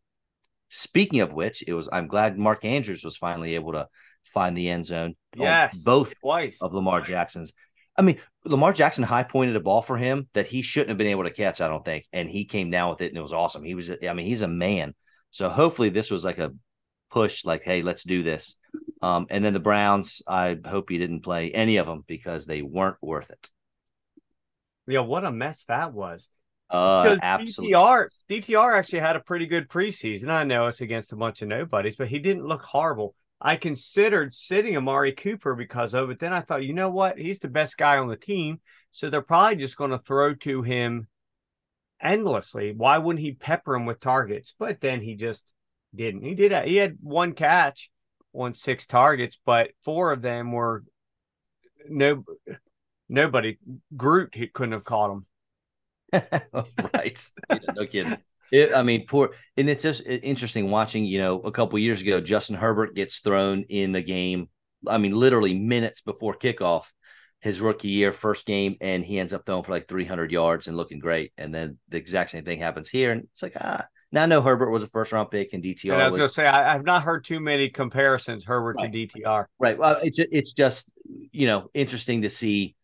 [0.69, 3.89] Speaking of which, it was I'm glad Mark Andrews was finally able to
[4.33, 5.15] find the end zone.
[5.39, 6.59] on Yes, both twice.
[6.61, 7.53] of Lamar Jackson's.
[7.97, 11.07] I mean, Lamar Jackson high pointed a ball for him that he shouldn't have been
[11.07, 12.05] able to catch, I don't think.
[12.13, 13.65] And he came down with it and it was awesome.
[13.65, 14.95] He was, I mean, he's a man.
[15.31, 16.53] So hopefully this was like a
[17.11, 18.57] push, like, hey, let's do this.
[19.01, 22.63] Um, and then the Browns, I hope you didn't play any of them because they
[22.63, 23.51] weren't worth it.
[24.87, 26.29] Yeah, what a mess that was.
[26.69, 27.75] Uh, absolutely.
[27.75, 30.29] DTR DTR actually had a pretty good preseason.
[30.29, 33.15] I know it's against a bunch of nobodies, but he didn't look horrible.
[33.41, 36.19] I considered sitting Amari Cooper because of it.
[36.19, 37.19] Then I thought, you know what?
[37.19, 38.61] He's the best guy on the team.
[38.93, 41.07] So they're probably just going to throw to him
[42.01, 42.73] endlessly.
[42.73, 44.55] Why wouldn't he pepper him with targets?
[44.59, 45.53] But then he just
[45.95, 46.23] didn't.
[46.23, 46.53] He did.
[46.67, 47.91] He had one catch
[48.33, 50.85] on six targets, but four of them were
[51.89, 52.25] no
[53.09, 53.59] nobody.
[53.97, 55.27] Groot he couldn't have caught him.
[56.95, 57.31] right.
[57.75, 58.17] No kidding.
[58.53, 61.05] It, I mean, poor, and it's just interesting watching.
[61.05, 64.49] You know, a couple years ago, Justin Herbert gets thrown in the game.
[64.87, 66.85] I mean, literally minutes before kickoff,
[67.41, 70.77] his rookie year, first game, and he ends up throwing for like 300 yards and
[70.77, 71.33] looking great.
[71.37, 73.85] And then the exact same thing happens here, and it's like ah.
[74.13, 76.19] Now I know Herbert was a first round pick, and DTR And I was, was
[76.19, 78.93] going to say, I, I've not heard too many comparisons Herbert Right.
[78.93, 79.49] to DTR.
[79.59, 79.77] Right.
[79.77, 80.93] Well, it's it's just
[81.33, 82.77] you know interesting to see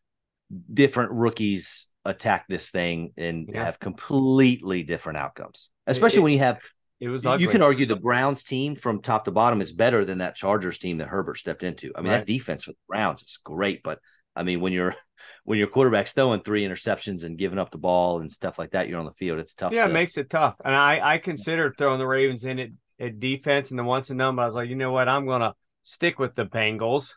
[0.72, 3.65] different rookies attack this thing and Yeah.
[3.65, 5.71] have completely different outcomes.
[5.87, 6.61] Especially it- when you have
[7.01, 10.19] It was you can argue the Browns team from top to bottom is better than
[10.19, 11.93] that Chargers team that Herbert stepped into.
[11.97, 12.19] I mean, Right.
[12.19, 13.99] that defense for the Browns is great, but
[14.37, 14.95] I mean when you're
[15.45, 18.88] when your quarterback's throwing three interceptions and giving up the ball and stuff like that,
[18.88, 19.38] you're on the field.
[19.41, 19.73] It's tough.
[19.73, 20.57] yeah, to, it makes it tough.
[20.65, 22.69] And I, I considered throwing the Ravens in at,
[23.01, 25.09] at defense and the once and none, but I was like, you know what?
[25.09, 27.15] I'm to stick with the Bengals.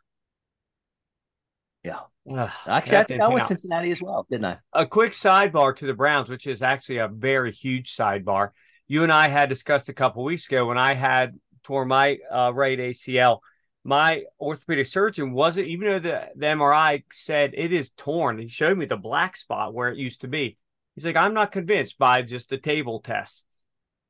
[1.84, 2.00] Yeah.
[2.28, 3.46] Actually, I that think I went.
[3.46, 4.58] Cincinnati as well, didn't I?
[4.74, 8.50] a quick sidebar to the Browns, which is actually a very huge sidebar.
[8.88, 12.52] You and I had discussed a couple weeks ago when I had tore my uh,
[12.54, 13.40] right ACL.
[13.84, 18.40] My orthopedic surgeon wasn't, even though the, the MRI said it is torn.
[18.40, 20.58] He showed me the black spot where it used to be.
[20.96, 23.46] He's like, I'm not convinced by just the table test.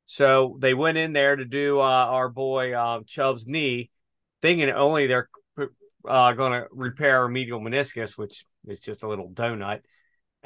[0.06, 3.90] So they went in there to do uh, our boy uh, Chubb's knee,
[4.40, 5.28] thinking only they're
[6.08, 9.80] uh, going to repair a medial meniscus, which is just a little donut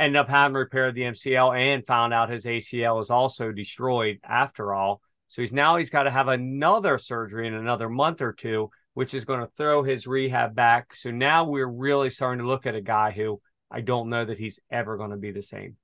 [0.00, 4.72] ended up having repaired the MCL and found out his ACL is also destroyed after
[4.72, 5.02] all.
[5.28, 9.12] So he's now he's got to have another surgery in another month or two, which
[9.14, 10.96] is going to throw his rehab back.
[10.96, 13.40] So now we're really starting to look at a guy who
[13.70, 15.76] I don't know that he's ever going to be the same.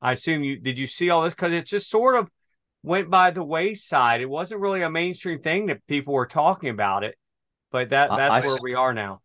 [0.00, 2.28] I assume you did you see all this because it just sort of
[2.82, 4.22] went by the wayside.
[4.22, 7.16] It wasn't really a mainstream thing that people were talking about it,
[7.72, 9.20] but that that's I where we are now.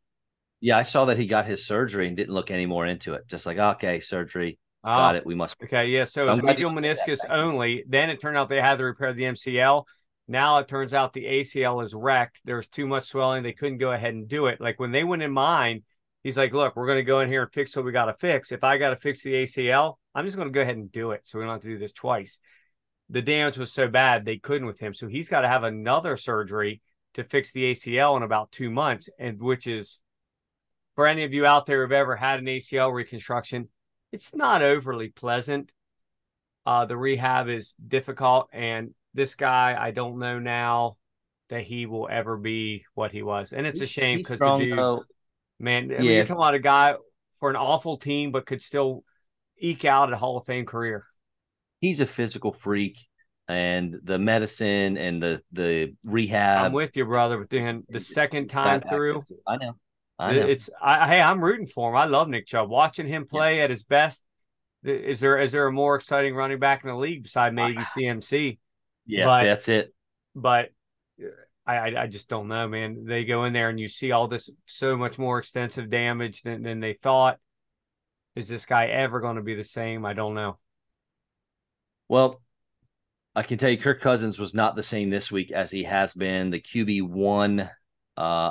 [0.59, 3.27] Yeah, I saw that he got his surgery and didn't look any more into it.
[3.27, 5.09] Just like, okay, surgery, Ah.
[5.09, 5.25] got it.
[5.25, 5.55] We must.
[5.63, 6.05] Okay, yeah.
[6.05, 7.83] So it's medial pointed that meniscus only.
[7.87, 9.85] Then it turned out they had to repair the MCL.
[10.27, 12.39] Now it turns out the ACL is wrecked.
[12.45, 13.43] There's too much swelling.
[13.43, 14.59] They couldn't go ahead and do it.
[14.59, 15.83] Like when they went in mine,
[16.23, 18.13] he's like, "Look, we're going to go in here and fix what we got to
[18.13, 18.51] fix.
[18.51, 21.11] If I got to fix the ACL, I'm just going to go ahead and do
[21.11, 22.39] it, so we don't have to do this twice."
[23.09, 26.17] The damage was so bad they couldn't with him, so he's got to have another
[26.17, 26.81] surgery
[27.17, 29.99] to fix the ACL in about two months, and which is
[30.95, 33.67] for any of you out there who've ever had an ACL reconstruction,
[34.11, 35.71] it's not overly pleasant.
[36.65, 40.97] Uh, the rehab is difficult, and this guy, I don't know now
[41.49, 44.77] that he will ever be what he was, and it's a shame because the dude,
[44.77, 45.03] though.
[45.59, 45.99] man, I yeah.
[45.99, 46.95] mean, you're talking about a guy
[47.39, 49.03] for an awful team, but could still
[49.57, 51.05] eke out a Hall of Fame career.
[51.79, 53.06] He's a physical freak
[53.47, 56.65] and the medicine and the the rehab.
[56.65, 57.37] I'm with you, brother.
[57.37, 59.73] But then the second time through, I know,
[60.19, 60.47] I know.
[60.47, 61.95] It's I, hey, I'm rooting for him.
[61.95, 62.69] I love Nick Chubb.
[62.69, 63.63] Watching him play yeah.
[63.63, 64.21] at his best.
[64.83, 68.59] Is there is there a more exciting running back in the league beside maybe CMC?
[69.05, 69.93] Yeah, but, that's it.
[70.35, 70.69] But
[71.65, 73.05] I, I just don't know, man.
[73.05, 76.63] They go in there and you see all this so much more extensive damage than,
[76.63, 77.39] than they thought.
[78.35, 80.05] Is this guy ever going to be the same?
[80.05, 80.57] I don't know.
[82.07, 82.41] Well,
[83.37, 86.15] I can tell you, Kirk Cousins was not the same this week as he has
[86.15, 86.49] been.
[86.49, 87.69] The QB one, uh,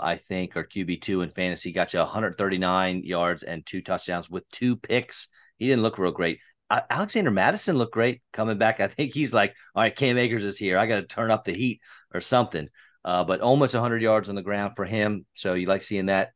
[0.00, 4.48] I think, or QB two in fantasy got you 139 yards and two touchdowns with
[4.50, 5.26] two picks.
[5.58, 6.38] He didn't look real great.
[6.70, 8.78] Uh, Alexander Mattison looked great coming back.
[8.78, 10.78] I think he's like, all right, Cam Akers is here.
[10.78, 11.80] I got to turn up the heat
[12.14, 12.68] or something.
[13.04, 15.26] Uh, but almost 100 yards on the ground for him.
[15.34, 16.30] So you like seeing that.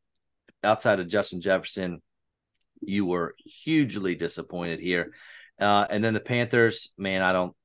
[0.61, 2.01] Outside of Justin Jefferson,
[2.81, 5.13] you were hugely disappointed here.
[5.57, 7.55] Uh, and then the Panthers, man, I don't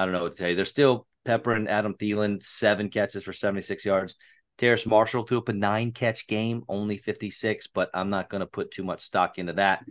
[0.00, 0.56] I don't know what to tell you.
[0.56, 4.16] They're still peppering Adam Thielen, seven catches for 76 yards.
[4.56, 8.46] Terrace Marshall threw up a nine catch game, only 56, but I'm not going to
[8.46, 9.84] put too much stock into that.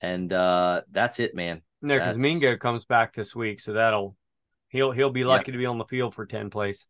[0.00, 1.60] And uh, that's it, man.
[1.82, 4.16] No, because Mingo comes back this week, so that'll
[4.68, 5.52] he'll he'll be lucky yeah.
[5.52, 6.86] to be on the field for 10 plays.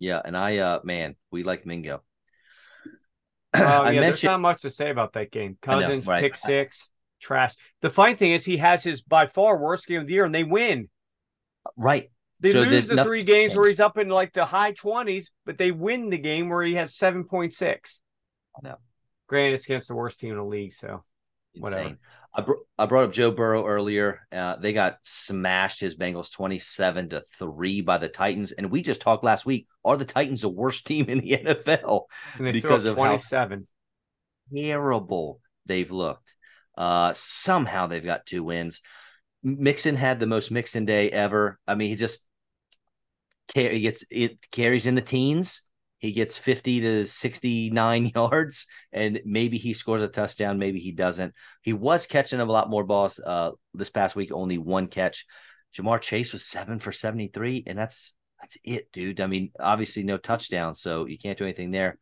[0.00, 2.02] Yeah, and I uh man, we like Mingo.
[3.54, 4.02] Uh, I yeah, mentioned...
[4.02, 5.58] there's not much to say about that game.
[5.60, 6.22] Cousins know, right.
[6.22, 6.88] pick six,
[7.20, 7.54] trash.
[7.82, 10.34] The funny thing is he has his by far worst game of the year and
[10.34, 10.88] they win.
[11.76, 12.10] Right.
[12.40, 15.58] They so lose the three games where he's up in like the high 20s, but
[15.58, 17.98] they win the game where he has 7.6.
[18.62, 18.76] No.
[19.26, 21.04] Granted, it's against the worst team in the league, so
[21.54, 21.62] Insane.
[21.62, 21.98] whatever.
[22.34, 24.20] I, br- I brought up Joe Burrow earlier.
[24.30, 28.52] Uh, they got smashed his Bengals 27 to 3 by the Titans.
[28.52, 29.66] And we just talked last week.
[29.84, 32.04] Are the Titans the worst team in the NFL?
[32.38, 33.66] because of 27.
[34.54, 36.34] terrible they've looked.
[36.76, 38.82] Uh, somehow they've got two wins.
[39.56, 41.58] Mixon had the most Mixon day ever.
[41.66, 42.26] I mean, he just
[43.54, 45.62] he gets it carries in the teens.
[45.98, 51.34] He gets 50 to 69 yards, and maybe he scores a touchdown, maybe he doesn't.
[51.62, 55.26] He was catching a lot more balls uh, this past week, only one catch.
[55.74, 59.20] Ja'Marr Chase was seven for 73, and that's that's it, dude.
[59.20, 61.98] I mean, obviously no touchdown, so you can't do anything there.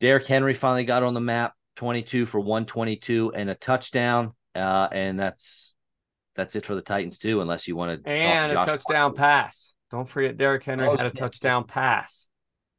[0.00, 4.32] Derrick Henry finally got on the map, 22 for 122 and a touchdown.
[4.54, 5.74] Uh, and that's
[6.36, 8.10] that's it for the Titans too, unless you want to.
[8.10, 9.74] And a touchdown pass.
[9.90, 11.20] Don't forget, Derrick Henry oh, had a yeah.
[11.20, 12.28] touchdown pass.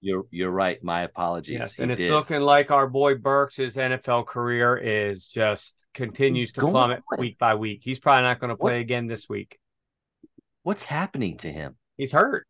[0.02, 0.82] You're you're right.
[0.84, 1.58] My apologies.
[1.60, 2.12] Yes, and it's did.
[2.12, 7.56] looking like our boy Burks' NFL career is just continues He's to plummet week by
[7.56, 7.82] week.
[7.84, 8.82] He's probably not going to play what?
[8.82, 9.58] again this week.
[10.64, 11.78] What's happening to him?
[11.98, 12.46] He's hurt.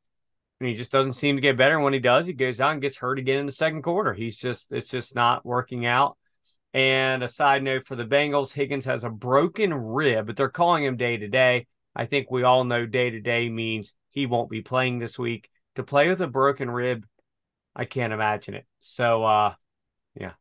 [0.60, 1.76] And he just doesn't seem to get better.
[1.76, 4.14] And when he does, he goes out and gets hurt again in the second quarter.
[4.14, 6.18] He's just it's just not working out.
[6.74, 10.84] And a side note for the Bengals, Higgins has a broken rib, but they're calling
[10.84, 11.68] him day to day.
[11.95, 15.49] I think we all know day to day means he won't be playing this week.
[15.76, 17.05] To play with a broken rib,
[17.76, 18.65] I can't imagine it.
[18.80, 19.53] So, uh,
[20.15, 20.34] yeah.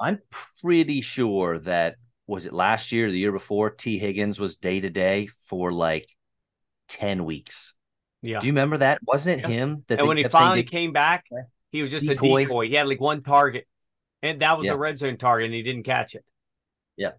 [0.00, 0.18] I'm
[0.62, 1.96] pretty sure that
[2.26, 3.98] was it last year, the year before, T.
[3.98, 6.08] Higgins was day to day for like
[6.88, 7.74] 10 weeks.
[8.22, 8.40] Yeah.
[8.40, 9.00] Do you remember that?
[9.06, 9.56] Wasn't it yeah.
[9.56, 11.24] him that And when he finally came back,
[11.70, 12.42] he was just decoy.
[12.42, 12.68] a decoy.
[12.68, 13.66] He had like one target,
[14.22, 14.72] and that was yeah.
[14.72, 16.24] a red zone target, and he didn't catch it.
[16.96, 17.12] Yeah.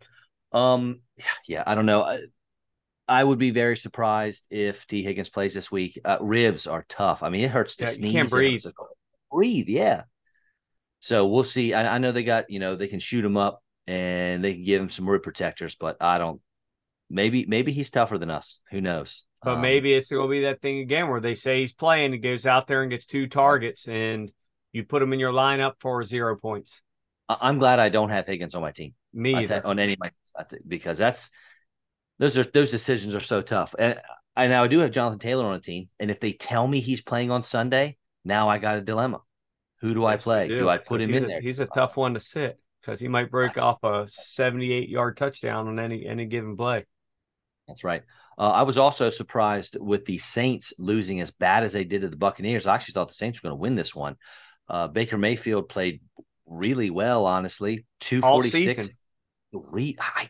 [0.52, 1.02] Um.
[1.48, 1.64] Yeah.
[1.66, 2.04] I don't know.
[2.04, 2.20] I,
[3.08, 6.00] I would be very surprised if Tee Higgins plays this week.
[6.06, 7.24] Uh, ribs are tough.
[7.24, 8.14] I mean, it hurts to yeah, sneeze.
[8.14, 8.64] can't breathe.
[9.32, 9.68] Breathe.
[9.68, 10.04] Yeah.
[11.00, 11.74] So we'll see.
[11.74, 14.64] I, I, know they got you know they can shoot him up and they can
[14.64, 16.42] give him some rib protectors, but I don't.
[17.10, 18.62] Maybe maybe he's tougher than us.
[18.70, 19.26] Who knows?
[19.44, 22.14] But um, maybe it's going to be that thing again where they say he's playing,
[22.14, 24.32] he goes out there and gets two targets, and
[24.74, 26.82] you put him in your lineup for zero points.
[27.30, 28.94] I'm glad I don't have Higgins on my team.
[29.14, 29.66] Me either.
[29.66, 31.30] on any of my teams, because that's
[32.20, 33.76] those are those decisions are so tough.
[33.78, 34.00] And
[34.36, 36.80] I now I do have Jonathan Taylor on a team, and if they tell me
[36.80, 39.22] he's playing on Sunday, now I got a dilemma.
[39.82, 40.48] Who do yes, I play?
[40.48, 40.60] Do.
[40.60, 40.70] do.
[40.70, 41.42] I put him in a, there?
[41.42, 45.18] He's a tough one to sit because he might break that's, off a 78 yard
[45.18, 46.86] touchdown on any any given play.
[47.68, 48.04] That's right.
[48.38, 52.10] Uh, I was also surprised with the Saints losing as bad as they did to
[52.10, 52.68] the Buccaneers.
[52.68, 54.16] I actually thought the Saints were going to win this one.
[54.72, 56.00] Uh, Baker Mayfield played
[56.46, 57.86] really well, honestly.
[58.00, 58.90] 246.
[59.52, 60.30] Three, I,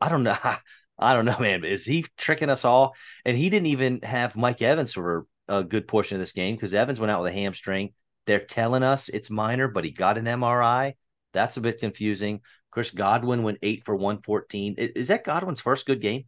[0.00, 0.36] I don't know.
[0.98, 1.64] I don't know, man.
[1.64, 2.94] Is he tricking us all?
[3.24, 6.72] And he didn't even have Mike Evans for a good portion of this game because
[6.72, 7.94] Evans went out with a hamstring.
[8.26, 10.92] They're telling us it's minor, but he got an MRI.
[11.32, 12.42] That's a bit confusing.
[12.70, 14.76] Chris Godwin went eight for 114.
[14.78, 16.26] Is that Godwin's first good game?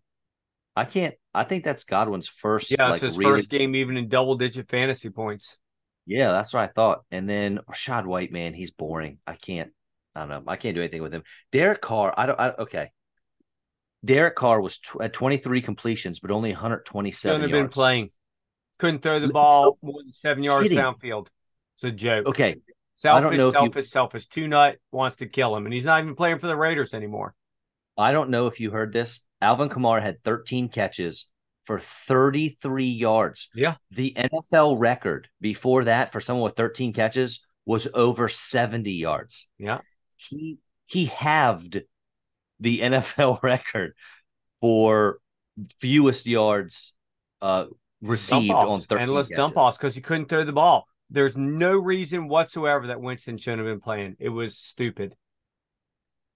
[0.75, 1.15] I can't.
[1.33, 2.73] I think that's Godwin's first.
[2.73, 3.39] Yeah, it's like, his really...
[3.39, 5.59] first game, even in double digit fantasy points.
[6.07, 7.05] Yeah, that's what I thought.
[7.11, 9.19] And then Rachaad White, man, he's boring.
[9.27, 9.73] I can't.
[10.15, 10.43] I don't know.
[10.47, 11.25] I can't do anything with him.
[11.53, 12.15] Derek Carr.
[12.17, 12.41] I don't.
[12.41, 12.91] I, okay.
[14.05, 17.41] Derek Carr was tw- at 23 completions, but only 127.
[17.41, 18.11] Couldn't have been playing.
[18.79, 20.79] Couldn't throw the ball more than seven yards kidding.
[20.79, 21.29] downfield.
[21.77, 22.27] It's a joke.
[22.27, 22.57] Okay.
[22.97, 23.83] Selfish, selfish, you...
[23.83, 24.27] selfish.
[24.29, 27.35] Two nut wants to kill him, and he's not even playing for the Raiders anymore.
[27.99, 29.21] I don't know if you heard this.
[29.41, 31.29] Alvin Kamara had 13 catches
[31.67, 33.51] for 33 yards.
[33.55, 33.75] Yeah.
[33.91, 39.49] The NFL record before that for someone with 13 catches was over 70 yards.
[39.59, 39.81] Yeah.
[40.17, 41.83] He he halved
[42.61, 43.93] the NFL record
[44.61, 45.19] for
[45.81, 46.95] fewest yards
[47.43, 47.67] uh
[48.03, 49.37] received on 13 endless catches.
[49.37, 50.87] dump offs because he couldn't throw the ball.
[51.11, 54.17] There's no reason whatsoever that Winston shouldn't have been playing.
[54.19, 55.17] It was stupid.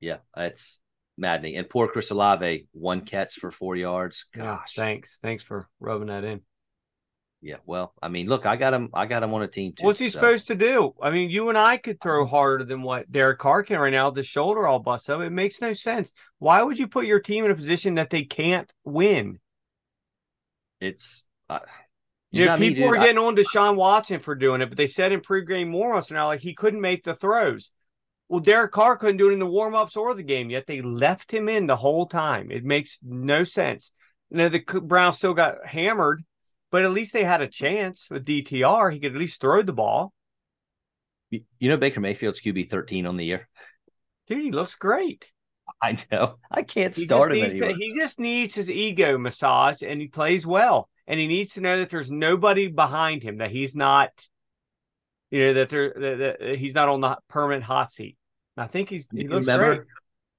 [0.01, 0.81] Yeah, it's
[1.21, 1.57] maddening.
[1.57, 4.27] And poor Chris Olave, one catch for four yards.
[4.35, 6.41] Gosh, yeah, thanks, thanks for rubbing that in.
[7.43, 8.91] Yeah, well, I mean, look, I got him.
[8.93, 9.87] I got him on a team too.
[9.87, 10.19] What's he so.
[10.19, 10.95] supposed to do?
[11.01, 14.11] I mean, you and I could throw harder than what Derek Carr can right now.
[14.11, 15.23] The shoulder all bust up.
[15.23, 16.13] It makes no sense.
[16.39, 19.39] Why would you put your team in a position that they can't win?
[20.81, 21.25] It's.
[21.49, 21.61] Uh,
[22.31, 24.77] you yeah, people me, were getting I, on to Sean Watson for doing it, but
[24.77, 27.73] they said in pregame warmups now like he couldn't make the throws.
[28.31, 31.33] Well, Derek Carr couldn't do it in the warmups or the game, yet they left
[31.33, 32.53] him in the whole time.
[32.53, 33.91] It makes no sense.
[34.31, 36.23] You know, the Browns still got hammered,
[36.71, 38.93] but at least they had a chance with DTR.
[38.93, 40.13] He could at least throw the ball.
[41.31, 43.49] You know, Baker Mayfield's QB 13 on the year.
[44.29, 45.29] Dude, he looks great.
[45.83, 46.37] I know.
[46.49, 47.71] I can't he start him anymore.
[47.71, 50.89] To, he just needs his ego massaged, and he plays well.
[51.09, 54.11] And he needs to know that there's nobody behind him, that he's not,
[55.33, 58.17] you know, that there that, that he's not on the permanent hot seat.
[58.57, 59.75] I think he's he looks Remember?
[59.77, 59.87] great.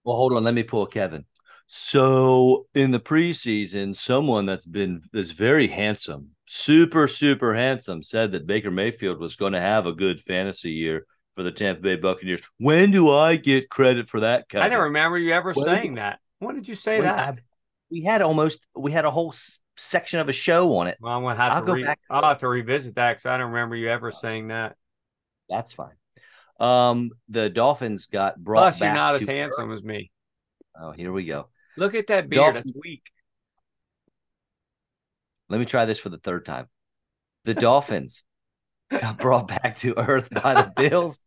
[0.03, 0.43] Well, hold on.
[0.43, 1.25] Let me pull Kevin.
[1.67, 8.45] So in the preseason, someone that's been that's very handsome, super super handsome, said that
[8.45, 11.05] Baker Mayfield was going to have a good fantasy year
[11.35, 12.41] for the Tampa Bay Buccaneers.
[12.57, 14.49] When do I get credit for that?
[14.49, 14.65] Kevin?
[14.65, 16.19] I don't remember you ever when, saying that.
[16.39, 17.35] When did you say that?
[17.35, 17.37] I,
[17.89, 19.33] we had almost we had a whole
[19.77, 20.97] section of a show on it.
[20.99, 23.51] Well, I'm gonna have I'll to re- I'll have to revisit that because I don't
[23.51, 24.75] remember you ever saying that.
[25.49, 25.95] That's fine.
[26.61, 28.93] Um, the Dolphins got brought Plus, back.
[28.93, 30.11] you're not as handsome as me.
[30.79, 31.47] Oh, here we go.
[31.75, 32.53] Look at that beard.
[32.53, 32.73] Dolphins...
[32.79, 33.03] Weak.
[35.49, 36.67] Let me try this for the third time.
[37.45, 38.25] The Dolphins
[38.91, 41.23] got brought back to earth by the Bills.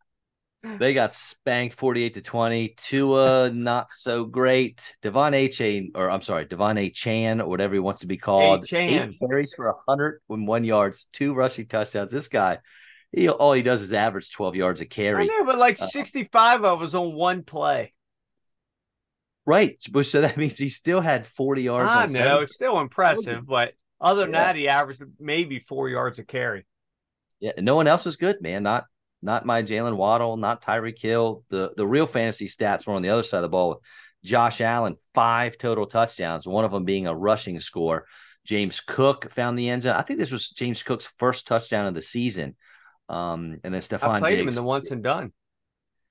[0.63, 2.73] They got spanked 48 to 20.
[2.77, 4.95] Tua, not so great.
[5.03, 8.65] De'Von Achane, or I'm sorry, De'Von Achane, or whatever he wants to be called.
[8.73, 12.11] Eight carries for 101 yards, two rushing touchdowns.
[12.11, 12.59] This guy
[13.15, 15.23] he all he does is average 12 yards a carry.
[15.23, 17.93] I know, but like uh, 65 of was on one play.
[19.45, 19.77] Right.
[20.03, 21.95] So that means he still had 40 yards.
[21.95, 24.39] I know, it's still impressive, but other than yeah.
[24.39, 26.65] that, he averaged maybe four yards a carry.
[27.39, 28.63] Yeah, no one else was good, man.
[28.63, 28.85] Not
[29.21, 31.43] not my Jaylen Waddle, not Tyreek Hill.
[31.49, 33.81] The the real fantasy stats were on the other side of the ball.
[34.23, 38.05] Josh Allen, five total touchdowns, one of them being a rushing score.
[38.45, 39.95] James Cook found the end zone.
[39.95, 42.55] I think this was James Cook's first touchdown of the season.
[43.09, 44.41] Um, and then Stefon I played Diggs.
[44.41, 45.31] him in the once and done.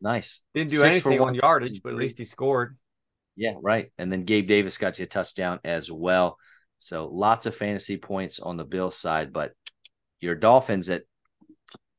[0.01, 0.41] Nice.
[0.55, 2.77] Didn't do Six anything on yardage, but at least he scored.
[3.37, 3.91] Yeah, right.
[3.99, 6.39] And then Gabe Davis got you a touchdown as well.
[6.79, 9.53] So lots of fantasy points on the Bill side, but
[10.21, 11.03] your Dolphins that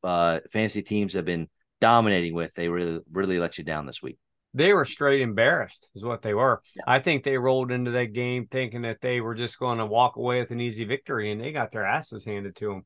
[0.03, 1.49] uh, fantasy teams have been
[1.81, 4.17] dominating with, they really really let you down this week.
[4.53, 6.61] They were straight embarrassed, is what they were.
[6.75, 6.83] Yeah.
[6.87, 10.15] I think they rolled into that game thinking that they were just going to walk
[10.15, 12.85] away with an easy victory, and they got their asses handed to them.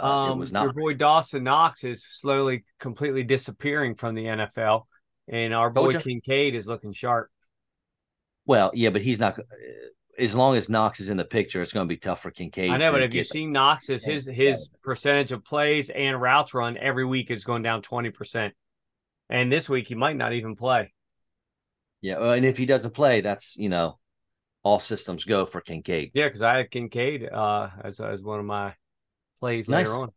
[0.00, 0.64] Uh, um, it was not.
[0.64, 4.84] Your boy Dawson Knox is slowly, completely disappearing from the NFL,
[5.28, 7.30] and our boy Kincaid is looking sharp.
[8.46, 9.38] Well, yeah, but he's not.
[9.38, 9.42] Uh,
[10.18, 12.70] as long as Knox is in the picture, it's going to be tough for Kincaid.
[12.70, 16.76] I know, but have you seen Knox's his his percentage of plays and routes run
[16.76, 18.54] every week is going down twenty percent,
[19.30, 20.92] and this week he might not even play.
[22.02, 23.98] Yeah, and if he doesn't play, that's you know,
[24.62, 26.10] all systems go for Kincaid.
[26.14, 28.74] Yeah, because I had Kincaid uh, as as one of my
[29.42, 29.90] plays nice.
[29.90, 30.08] later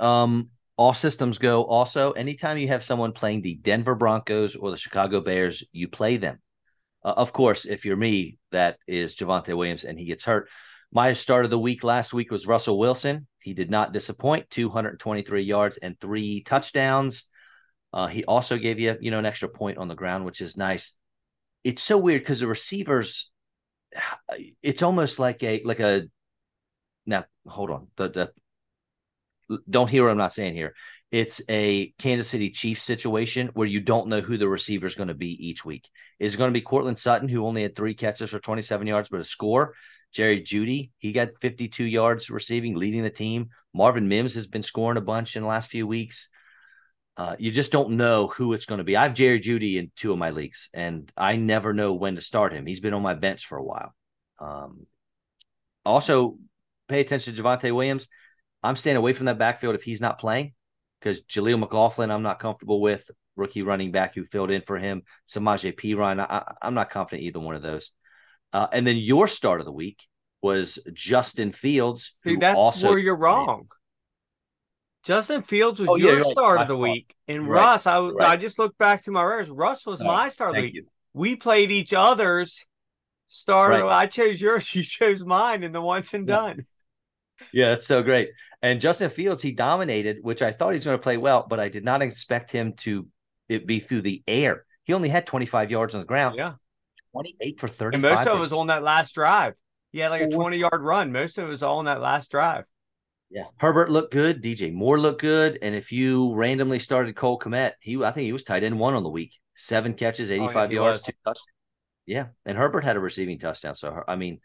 [0.00, 0.22] on.
[0.32, 1.62] Um, all systems go.
[1.64, 6.16] Also, anytime you have someone playing the Denver Broncos or the Chicago Bears, you play
[6.16, 6.40] them.
[7.04, 10.48] Uh, of course, if you're me, that is Javonte Williams and he gets hurt.
[10.92, 13.28] My start of the week last week was Russell Wilson.
[13.38, 17.26] He did not disappoint, 223 yards and three touchdowns.
[17.92, 20.56] Uh, he also gave you, you know, an extra point on the ground, which is
[20.56, 20.92] nice.
[21.62, 23.30] It's so weird because the receivers
[24.64, 26.08] it's almost like a like a
[27.06, 28.32] now hold on the, the
[29.68, 30.74] don't hear what I'm not saying here.
[31.12, 35.08] It's a Kansas City Chiefs situation where you don't know who the receiver is going
[35.08, 35.88] to be each week.
[36.18, 39.20] Is going to be Courtland Sutton, who only had three catches for 27 yards, but
[39.20, 39.74] a score?
[40.12, 43.50] Jerry Jeudy, he got 52 yards receiving, leading the team.
[43.74, 46.28] Marvin Mims has been scoring a bunch in the last few weeks.
[47.16, 48.96] Uh, you just don't know who it's going to be.
[48.96, 52.20] I have Jerry Jeudy in two of my leagues, and I never know when to
[52.20, 52.66] start him.
[52.66, 53.94] He's been on my bench for a while.
[54.38, 54.86] Um,
[55.84, 56.38] also,
[56.88, 58.08] pay attention to Javonte Williams.
[58.62, 60.54] I'm staying away from that backfield if he's not playing
[61.00, 63.08] because Jaleel McLaughlin, I'm not comfortable with.
[63.36, 66.20] Rookie running back who filled in for him, Samaje Perine.
[66.20, 67.92] I, I'm not confident either one of those.
[68.52, 70.02] Uh, and then your start of the week
[70.40, 72.14] was Justin Fields.
[72.24, 73.68] See, that's where you're wrong.
[75.04, 76.62] Justin Fields was oh, your yeah, start right.
[76.62, 77.60] of the week, and right.
[77.60, 77.86] Russ.
[77.86, 78.30] I right.
[78.30, 79.50] I just looked back to my records.
[79.50, 80.74] Russ was my start of the week.
[80.74, 80.86] You.
[81.14, 82.64] We played each other's
[83.28, 83.74] start.
[83.74, 84.68] I chose yours.
[84.74, 86.36] You chose mine, and the once and yeah.
[86.36, 86.66] done.
[87.52, 88.30] Yeah, that's so great.
[88.62, 91.60] And Justin Fields, he dominated, which I thought he was going to play well, but
[91.60, 93.06] I did not expect him to
[93.48, 94.64] it be through the air.
[94.84, 96.36] He only had 25 yards on the ground.
[96.36, 96.54] Yeah.
[97.12, 97.96] 28 for 30.
[97.96, 99.54] And most of it was on that last drive.
[99.92, 101.12] He had like a 20 yard run.
[101.12, 102.64] Most of it was all on that last drive.
[103.30, 103.44] Yeah.
[103.56, 104.42] Herbert looked good.
[104.42, 105.58] DJ Moore looked good.
[105.62, 108.94] And if you randomly started Cole Kmet, he I think he was tight end one
[108.94, 109.34] on the week.
[109.54, 111.04] Seven catches, 85 oh, yeah, yards, was.
[111.04, 111.42] two touchdowns.
[112.04, 112.26] Yeah.
[112.44, 113.74] And Herbert had a receiving touchdown.
[113.74, 114.40] So I mean,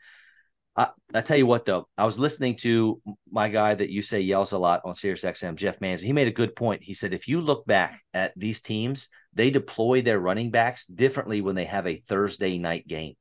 [0.75, 4.21] I, I tell you what, though, I was listening to my guy that you say
[4.21, 6.03] yells a lot on Sirius XM, Jeff Manzi.
[6.03, 6.81] He made a good point.
[6.81, 11.41] He said, if you look back at these teams, they deploy their running backs differently
[11.41, 13.15] when they have a Thursday night game.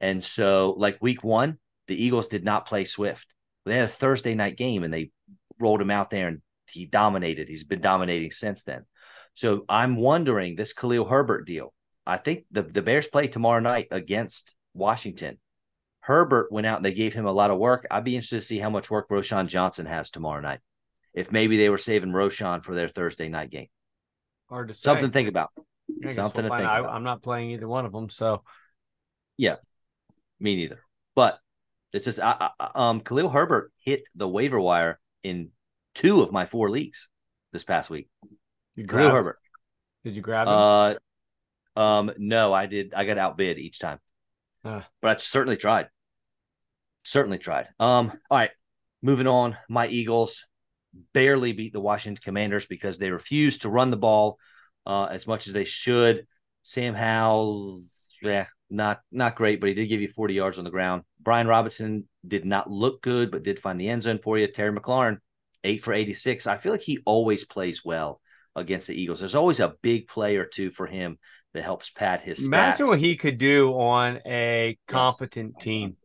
[0.00, 1.58] And so, like week one,
[1.88, 3.34] the Eagles did not play Swift.
[3.64, 5.10] They had a Thursday night game and they
[5.58, 7.48] rolled him out there and he dominated.
[7.48, 8.84] He's been dominating since then.
[9.34, 11.72] So I'm wondering this Khalil Herbert deal.
[12.06, 15.38] I think the, the Bears play tomorrow night against Washington.
[16.08, 17.86] Herbert went out and they gave him a lot of work.
[17.90, 20.60] I'd be interested to see how much work Roschon Johnson has tomorrow night.
[21.12, 23.66] If maybe they were saving Roschon for their Thursday night game.
[24.48, 24.86] Hard to say.
[24.86, 25.50] Something to think about.
[26.02, 26.94] Something we'll to think I, about.
[26.94, 28.42] I'm not playing either one of them, so
[29.36, 29.56] yeah,
[30.40, 30.80] me neither.
[31.14, 31.40] But
[31.92, 35.50] it's just I, I, um Khalil Herbert hit the waiver wire in
[35.94, 37.10] two of my four leagues
[37.52, 38.08] this past week.
[38.76, 39.38] You Khalil Herbert.
[40.04, 40.54] Did you grab him?
[40.54, 40.94] Uh,
[41.78, 42.94] um, no, I did.
[42.94, 43.98] I got outbid each time,
[44.64, 44.80] uh.
[45.02, 45.88] but I certainly tried
[47.08, 47.68] certainly tried.
[47.80, 48.50] Um, all right,
[49.02, 49.56] moving on.
[49.68, 50.44] My Eagles
[51.12, 54.38] barely beat the Washington Commanders because they refused to run the ball
[54.86, 56.26] uh, as much as they should.
[56.62, 60.70] Sam Howell's, yeah, not not great, but he did give you 40 yards on the
[60.70, 61.02] ground.
[61.20, 64.46] Brian Robinson did not look good, but did find the end zone for you.
[64.46, 65.18] Terry McLaurin,
[65.64, 66.46] eight for 86.
[66.46, 68.20] I feel like he always plays well
[68.54, 69.20] against the Eagles.
[69.20, 71.18] There's always a big play or two for him
[71.54, 72.48] that helps pad his stats.
[72.48, 75.64] Imagine what he could do on a competent yes.
[75.64, 75.96] team.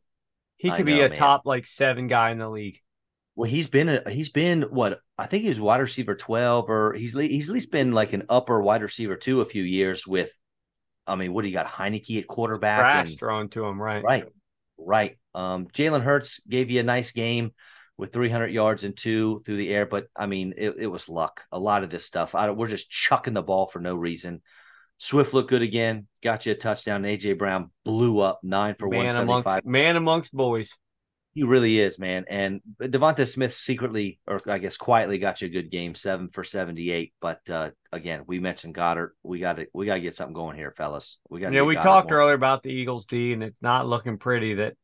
[0.63, 1.17] He could know, be a man.
[1.17, 2.79] top like seven guy in the league.
[3.35, 6.93] Well, he's been a, he's been what I think he was wide receiver twelve, or
[6.93, 10.31] he's he's at least been like an upper wide receiver two a few years with.
[11.05, 11.67] I mean, what do you got?
[11.67, 14.01] Heinicke at quarterback, Crash and, thrown to him, right?
[14.01, 14.25] Right,
[14.77, 15.17] right.
[15.35, 17.51] Um, Jalen Hurts gave you a nice game
[17.97, 21.41] with 300 yards and two through the air, but I mean, it, it was luck.
[21.51, 24.41] A lot of this stuff, I, we're just chucking the ball for no reason.
[24.97, 27.03] Swift looked good again, got you a touchdown.
[27.03, 29.65] AJ Brown blew up nine for one seventy five.
[29.65, 30.71] Man amongst boys.
[31.33, 32.25] He really is, man.
[32.29, 36.43] And Devonta Smith secretly, or I guess quietly, got you a good game, seven for
[36.43, 37.13] seventy-eight.
[37.19, 39.09] But uh, again, we mentioned Goedert.
[39.23, 41.17] We got to we got to get something going here, fellas.
[41.29, 41.51] We got.
[41.51, 42.19] Yeah, we Goedert talked more.
[42.19, 44.53] earlier about the Eagles D, and it's not looking pretty.
[44.53, 44.75] That,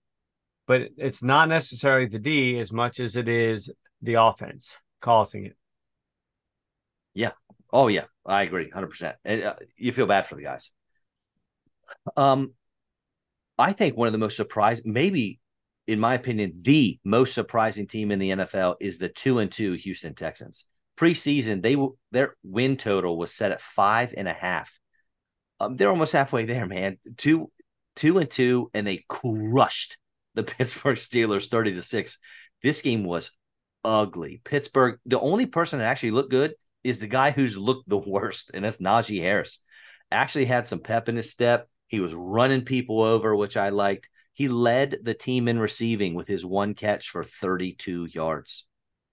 [0.66, 3.70] but it's not necessarily the D as much as it is
[4.02, 5.56] the offense causing it.
[7.14, 7.32] Yeah.
[7.72, 9.18] Oh yeah, I agree, hundred percent.
[9.26, 10.72] Uh, you feel bad for the guys.
[12.18, 12.54] Um,
[13.58, 15.40] I think one of the most surprising, maybe
[15.88, 19.74] in my opinion, the most surprising team in the NFL is the two and two
[19.74, 20.66] Houston Texans.
[20.98, 21.78] Preseason, they
[22.12, 24.80] their win total was set at five and a half.
[25.60, 26.98] Um, they're almost halfway there, man.
[27.18, 27.52] Two,
[27.96, 29.98] two and two, and they crushed
[30.36, 32.20] the Pittsburgh Steelers thirty to six.
[32.62, 33.32] This game was
[33.84, 34.42] ugly.
[34.44, 36.54] Pittsburgh, the only person that actually looked good
[36.84, 39.60] is the guy who's looked the worst, and that's Najee Harris.
[40.12, 41.68] Actually had some pep in his step.
[41.88, 44.10] He was running people over, which I liked.
[44.34, 48.66] He led the team in receiving with his one catch for 32 yards.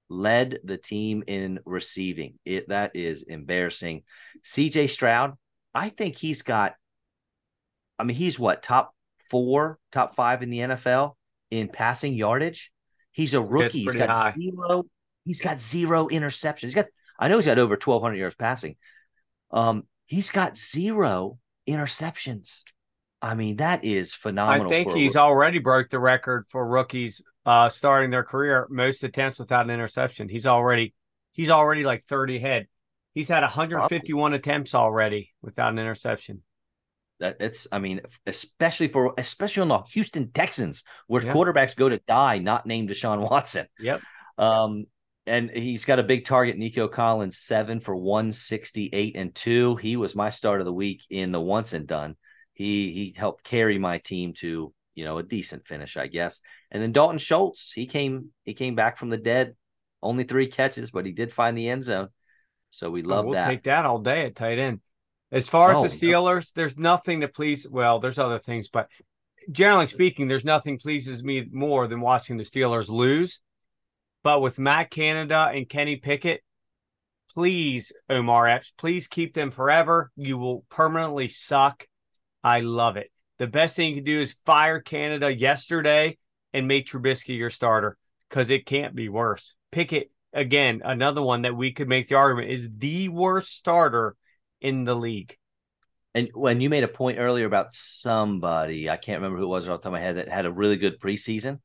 [0.08, 2.38] Led the team in receiving.
[2.44, 4.04] It that is embarrassing.
[4.44, 5.34] CJ Stroud,
[5.74, 6.76] I think he's got
[7.98, 8.94] I mean, he's what, top
[9.30, 11.14] four, top five in the NFL
[11.50, 12.72] in passing yardage.
[13.12, 13.80] He's a rookie.
[13.80, 14.34] He's got high.
[14.38, 14.84] zero.
[15.24, 16.62] He's got zero interceptions.
[16.62, 16.86] He's got
[17.18, 18.76] I know he's got over 1,200 yards passing.
[19.50, 21.38] Um, he's got zero
[21.68, 22.62] interceptions.
[23.22, 24.66] I mean, that is phenomenal.
[24.66, 29.38] I think he's already broke the record for rookies uh, starting their career most attempts
[29.38, 30.28] without an interception.
[30.28, 30.94] He's already
[31.32, 32.66] he's already like 30 ahead.
[33.14, 36.42] He's had 151 attempts already without an interception.
[37.18, 41.34] That it's, I mean, especially for especially on the Houston Texans, where yep.
[41.34, 43.66] quarterbacks go to die, not named Deshaun Watson.
[43.78, 44.02] Yep.
[44.36, 44.84] Um,
[45.26, 49.76] and he's got a big target, Nico Collins, seven for 168 and two.
[49.76, 52.16] He was my start of the week in the once and done.
[52.52, 56.40] He he helped carry my team to you know a decent finish, I guess.
[56.70, 59.56] And then Dalton Schultz, he came he came back from the dead,
[60.02, 62.08] only three catches, but he did find the end zone.
[62.70, 63.48] So we oh, love we'll that.
[63.48, 64.80] Take that all day at tight end.
[65.32, 66.62] As far as oh, the Steelers, no.
[66.62, 67.68] there's nothing to please.
[67.68, 68.88] Well, there's other things, but
[69.50, 73.40] generally speaking, there's nothing pleases me more than watching the Steelers lose.
[74.26, 76.42] But with Matt Canada and Kenny Pickett,
[77.32, 80.10] please, Omar Epps, please keep them forever.
[80.16, 81.86] You will permanently suck.
[82.42, 83.12] I love it.
[83.38, 86.18] The best thing you can do is fire Canada yesterday
[86.52, 87.96] and make Trubisky your starter
[88.28, 89.54] because it can't be worse.
[89.70, 94.16] Pickett, again, another one that we could make the argument is the worst starter
[94.60, 95.36] in the league.
[96.16, 99.68] And when you made a point earlier about somebody, I can't remember who it was
[99.68, 101.60] off the top of my head that had a really good preseason.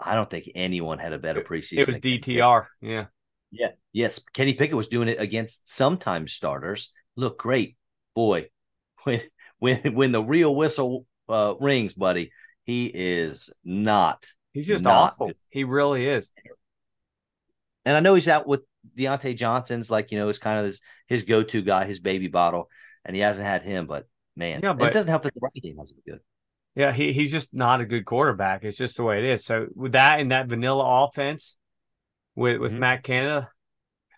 [0.00, 1.78] I don't think anyone had a better preseason.
[1.78, 2.66] It was DTR.
[2.80, 3.06] Yeah.
[3.50, 3.70] Yeah.
[3.92, 4.20] Yes.
[4.32, 6.92] Kenny Pickett was doing it against sometimes starters.
[7.16, 7.76] Look great.
[8.14, 8.50] Boy,
[9.04, 9.20] when
[9.58, 12.30] when when the real whistle uh, rings, buddy,
[12.64, 14.26] he is not.
[14.52, 15.28] He's just not awful.
[15.28, 15.36] Good.
[15.50, 16.30] He really is.
[17.84, 18.62] And I know he's out with
[18.96, 22.68] Diontae Johnson's like, you know, is kind of his his go-to guy, his baby bottle,
[23.04, 25.62] and he hasn't had him, but man, yeah, but, it doesn't help that the running
[25.62, 26.22] game hasn't been good.
[26.78, 28.62] Yeah, he, he's just not a good quarterback.
[28.62, 29.44] It's just the way it is.
[29.44, 31.56] So with that and that vanilla offense
[32.36, 32.80] with with mm-hmm.
[32.80, 33.50] Matt Canada,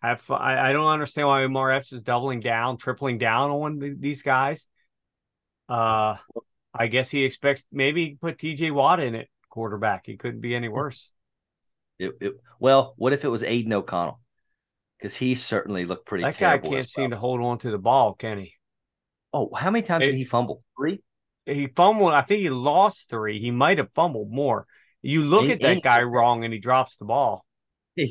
[0.02, 0.42] have fun.
[0.42, 4.66] I, I don't understand why Epps is doubling down, tripling down on these guys.
[5.70, 6.16] Uh,
[6.74, 8.72] I guess he expects maybe put T.J.
[8.72, 10.02] Watt in it quarterback.
[10.04, 11.10] He couldn't be any worse.
[11.98, 14.20] It, it, well, what if it was Aidan O'Connell?
[14.98, 16.24] Because he certainly looked pretty.
[16.24, 16.82] That guy can't well.
[16.82, 18.52] seem to hold on to the ball, can he?
[19.32, 20.62] Oh, how many times it, did he fumble?
[20.76, 21.02] Three.
[21.46, 22.12] He fumbled.
[22.12, 23.40] I think he lost three.
[23.40, 24.66] He might have fumbled more.
[25.02, 27.44] You look and, at that guy wrong, and he drops the ball.
[27.96, 28.10] and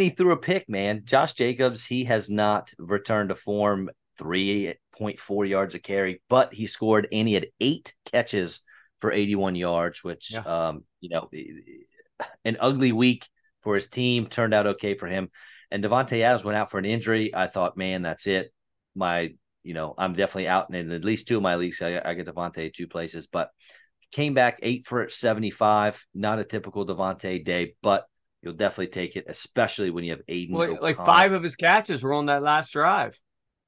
[0.00, 1.02] he threw a pick, man.
[1.04, 3.90] Josh Jacobs, he has not returned to form.
[4.20, 8.60] 3.4 yards a carry, but he scored and he had eight catches
[9.00, 10.40] for 81 yards, which, yeah.
[10.40, 11.30] um, you know,
[12.44, 13.26] an ugly week
[13.62, 15.30] for his team turned out okay for him.
[15.70, 17.34] And Davante Adams went out for an injury.
[17.34, 18.52] I thought, man, that's it.
[18.94, 19.32] My,
[19.62, 21.82] you know, I'm definitely out and in at least two of my leagues.
[21.82, 23.50] I, I get Davante two places, but
[24.12, 26.04] came back eight for 75.
[26.14, 28.04] Not a typical Davante day, but
[28.42, 30.56] you'll definitely take it, especially when you have Aidan.
[30.56, 33.18] Well, like five of his catches were on that last drive.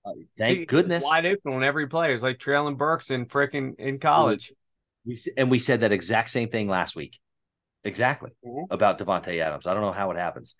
[0.04, 1.04] Uh, thank he, goodness.
[1.04, 2.12] Wide open on every play.
[2.12, 4.52] It's like Treylon Burks in freaking in college.
[5.04, 7.18] We, and we said that exact same thing last week.
[7.84, 8.72] Exactly mm-hmm.
[8.72, 9.66] about Davante Adams.
[9.66, 10.54] I don't know how it happens.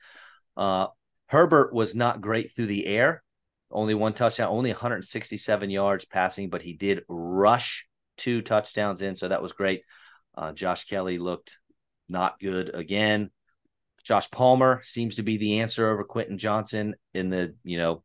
[0.56, 0.88] Uh,
[1.26, 3.22] Herbert was not great through the air.
[3.72, 9.28] Only one touchdown, only 167 yards passing, but he did rush two touchdowns in, so
[9.28, 9.82] that was great.
[10.36, 11.56] Uh, Josh Kelley looked
[12.08, 13.30] not good again.
[14.04, 18.02] Josh Palmer seems to be the answer over Quentin Johnston in the you know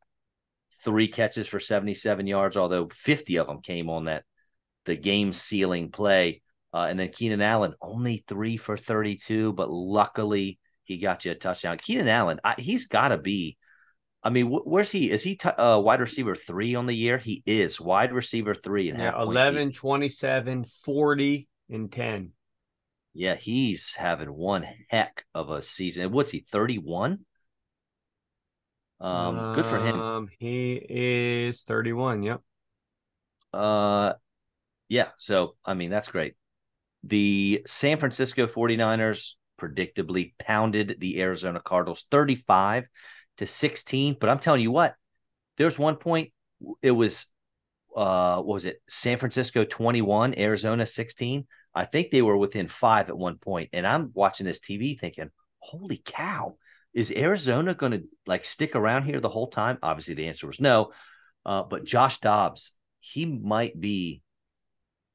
[0.83, 4.23] three catches for 77 yards, although 50 of them came on that
[4.85, 6.41] the game sealing play.
[6.73, 11.35] Uh, and then Keenan Allen only three for 32, but luckily he got you a
[11.35, 11.77] touchdown.
[11.77, 13.57] Keenan Allen, I, he's got to be.
[14.27, 15.09] I mean, wh- where's he?
[15.09, 17.17] Is he t- uh, wide receiver three on the year?
[17.17, 22.33] He is wide receiver three and yeah, 11, 27, 40, and 10.
[23.13, 26.11] Yeah, he's having one heck of a season.
[26.11, 27.19] What's he, 31?
[28.99, 29.97] Um, good for him.
[29.97, 32.23] Um, he is 31.
[32.23, 32.41] Yep.
[33.53, 34.13] Uh,
[34.89, 35.07] yeah.
[35.15, 36.35] So, I mean, that's great.
[37.05, 42.87] The San Francisco 49ers predictably pounded the Arizona Cardinals 35
[43.37, 44.17] to 16.
[44.19, 44.95] But I'm telling you what,
[45.57, 46.31] there's one point,
[46.81, 47.27] it was,
[47.95, 48.81] uh, what was it?
[48.89, 51.47] San Francisco 21, Arizona 16.
[51.73, 55.29] I think they were within five at one point, And I'm watching this TV thinking,
[55.59, 56.55] holy cow
[56.97, 59.77] is Arizona going to like stick around here the whole time?
[59.83, 60.91] Obviously, the answer was no.
[61.45, 64.23] Uh, but Josh Dobbs, he might be.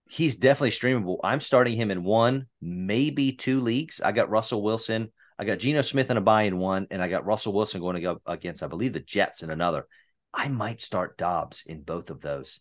[0.09, 1.19] He's definitely streamable.
[1.25, 4.01] I'm starting him in one, maybe two leagues.
[4.01, 5.11] I got Russell Wilson.
[5.39, 7.97] I got Geno Smith in a buy in one, and I got Russell Wilson going
[7.97, 9.87] to go against, I believe, the Jets in another.
[10.33, 12.61] I might start Dobbs in both of those.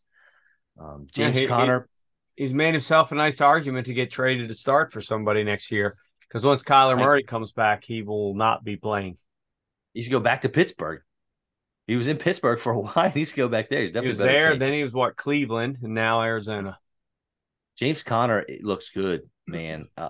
[0.80, 1.90] Um, James yeah, he, Conner.
[2.36, 5.72] He's, he's made himself a nice argument to get traded to start for somebody next
[5.72, 5.98] year.
[6.28, 9.18] Because once Kyler Murray comes back, he will not be playing.
[9.94, 11.02] He should go back to Pittsburgh.
[11.88, 13.10] He was in Pittsburgh for a while.
[13.10, 13.82] He to go back there.
[13.82, 14.60] He's He was there, tape.
[14.60, 16.80] then he was what Cleveland, and now Arizona.
[17.78, 19.88] James Conner looks good, man.
[19.98, 20.10] Uh,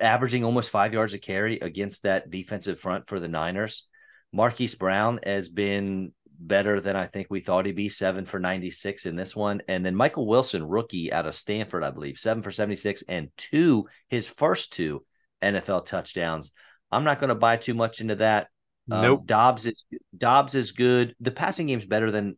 [0.00, 3.84] averaging almost five yards a carry against that defensive front for the Niners.
[4.32, 7.88] Marquise Brown has been better than I think we thought he'd be.
[7.88, 9.62] Seven for 96 in this one.
[9.68, 13.88] And then Michael Wilson, rookie out of Stanford, I believe, seven for 76 and two,
[14.08, 15.04] his first two
[15.42, 16.52] NFL touchdowns.
[16.90, 18.48] I'm not going to buy too much into that.
[18.90, 19.26] Um, Nope.
[19.26, 19.84] Dobbs is
[20.16, 21.14] Dobbs is good.
[21.20, 22.36] The passing game's better than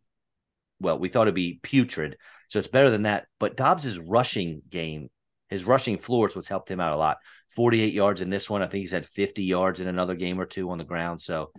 [0.80, 2.16] well, we thought it'd be putrid,
[2.48, 3.26] so it's better than that.
[3.38, 5.11] But Dobbs's rushing game,
[5.51, 7.18] his rushing floor is what's helped him out a lot.
[7.51, 8.62] 48 yards in this one.
[8.62, 11.20] I think he's had 50 yards in another game or two on the ground.
[11.20, 11.51] So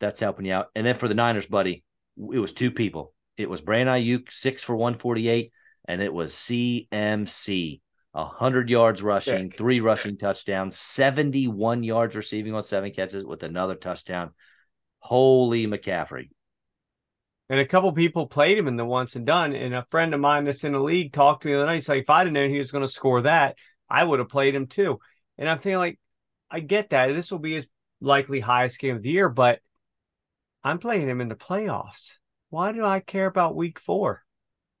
[0.00, 0.66] that's helping you out.
[0.74, 1.84] And then for the Niners, buddy,
[2.18, 3.14] it was two people.
[3.36, 5.52] It was Brandon Aiyuk, six for 148,
[5.86, 7.80] and it was CMC.
[8.12, 14.30] 100 yards rushing, three rushing touchdowns, 71 yards receiving on seven catches with another touchdown.
[15.00, 16.30] Holy McCaffrey.
[17.48, 19.54] And a couple people played him in the once and done.
[19.54, 21.76] And a friend of mine that's in the league talked to me the other night.
[21.76, 23.56] He's like, if I'd have known he was going to score that,
[23.88, 24.98] I would have played him too.
[25.38, 26.00] And I'm thinking, like,
[26.50, 27.08] I get that.
[27.08, 27.66] This will be his
[28.00, 29.60] likely highest game of the year, but
[30.64, 32.14] I'm playing him in the playoffs.
[32.50, 34.22] Why do I care about week four?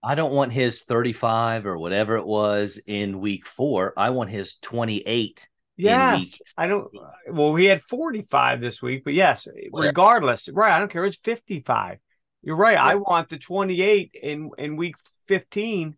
[0.02, 3.92] I don't want his 35 or whatever it was in week four.
[3.96, 5.48] I want his 28.
[5.76, 6.40] Yes.
[6.56, 6.88] I don't.
[7.30, 10.72] Well, he had 45 this week, but yes, regardless, right?
[10.72, 11.04] I don't care.
[11.04, 11.98] It's 55.
[12.46, 12.78] You're right.
[12.78, 14.94] I want the 28 in in week
[15.26, 15.96] 15.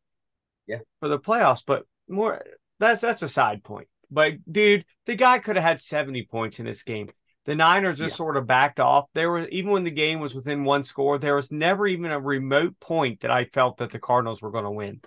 [0.67, 0.79] Yeah.
[1.01, 2.43] For the playoffs, but more
[2.81, 3.87] that's that's a side point.
[4.11, 7.11] But dude, the guy could have had 70 points in this game.
[7.45, 8.17] The Niners just Yeah.
[8.17, 9.11] sort of backed off.
[9.13, 12.19] There was even when the game was within one score, there was never even a
[12.19, 15.03] remote point that I felt that the Cardinals were going to win.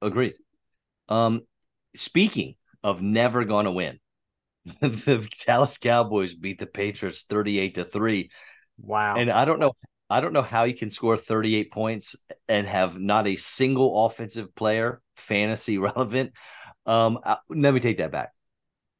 [0.00, 0.34] Agreed.
[1.08, 1.42] Um,
[1.94, 4.00] speaking of never going to win,
[4.80, 8.30] the Dallas Cowboys beat the Patriots 38 to 3.
[8.78, 9.16] Wow.
[9.16, 9.72] And I don't know.
[10.10, 12.16] I don't know how you can score 38 points
[12.46, 16.32] and have not a single offensive player fantasy relevant.
[16.84, 18.32] Um, uh, let me take that back.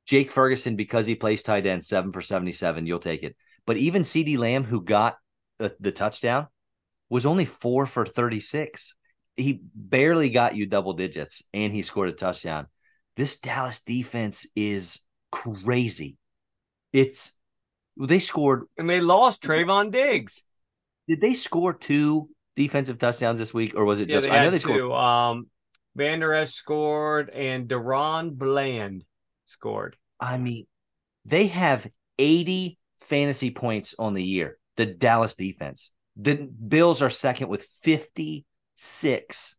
[0.07, 3.37] Jake Ferguson, because he plays tight end, seven for 77, you'll take it.
[3.67, 5.17] But even CeeDee Lamb, who got
[5.59, 6.49] the, the touchdown,
[7.09, 8.95] was only four for 36.
[9.37, 12.67] He barely got you double digits and he scored a touchdown.
[13.17, 15.01] This Dallas defense is
[15.31, 16.17] crazy.
[16.93, 17.33] It's
[17.97, 20.43] they scored and they lost Trevon Diggs.
[21.09, 24.29] did they score two defensive touchdowns this week, or was it Yeah, just?
[24.31, 24.81] I know they scored.
[24.81, 24.93] two.
[24.93, 25.47] Um,
[25.95, 29.05] Vander Esch scored and DaRon Bland
[29.45, 29.97] scored.
[30.21, 30.67] I mean,
[31.25, 31.87] they have
[32.19, 34.59] eighty fantasy points on the year.
[34.77, 35.93] The Dallas defense.
[36.17, 39.57] The Bills are second with fifty-six.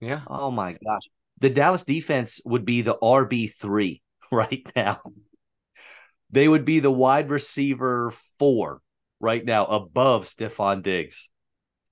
[0.00, 0.22] Yeah.
[0.26, 1.02] Oh my gosh,
[1.40, 4.02] the Dallas defense would be the RB three
[4.32, 5.02] right now.
[6.34, 8.80] They would be the wide receiver four
[9.20, 11.30] right now, above Stefon Diggs.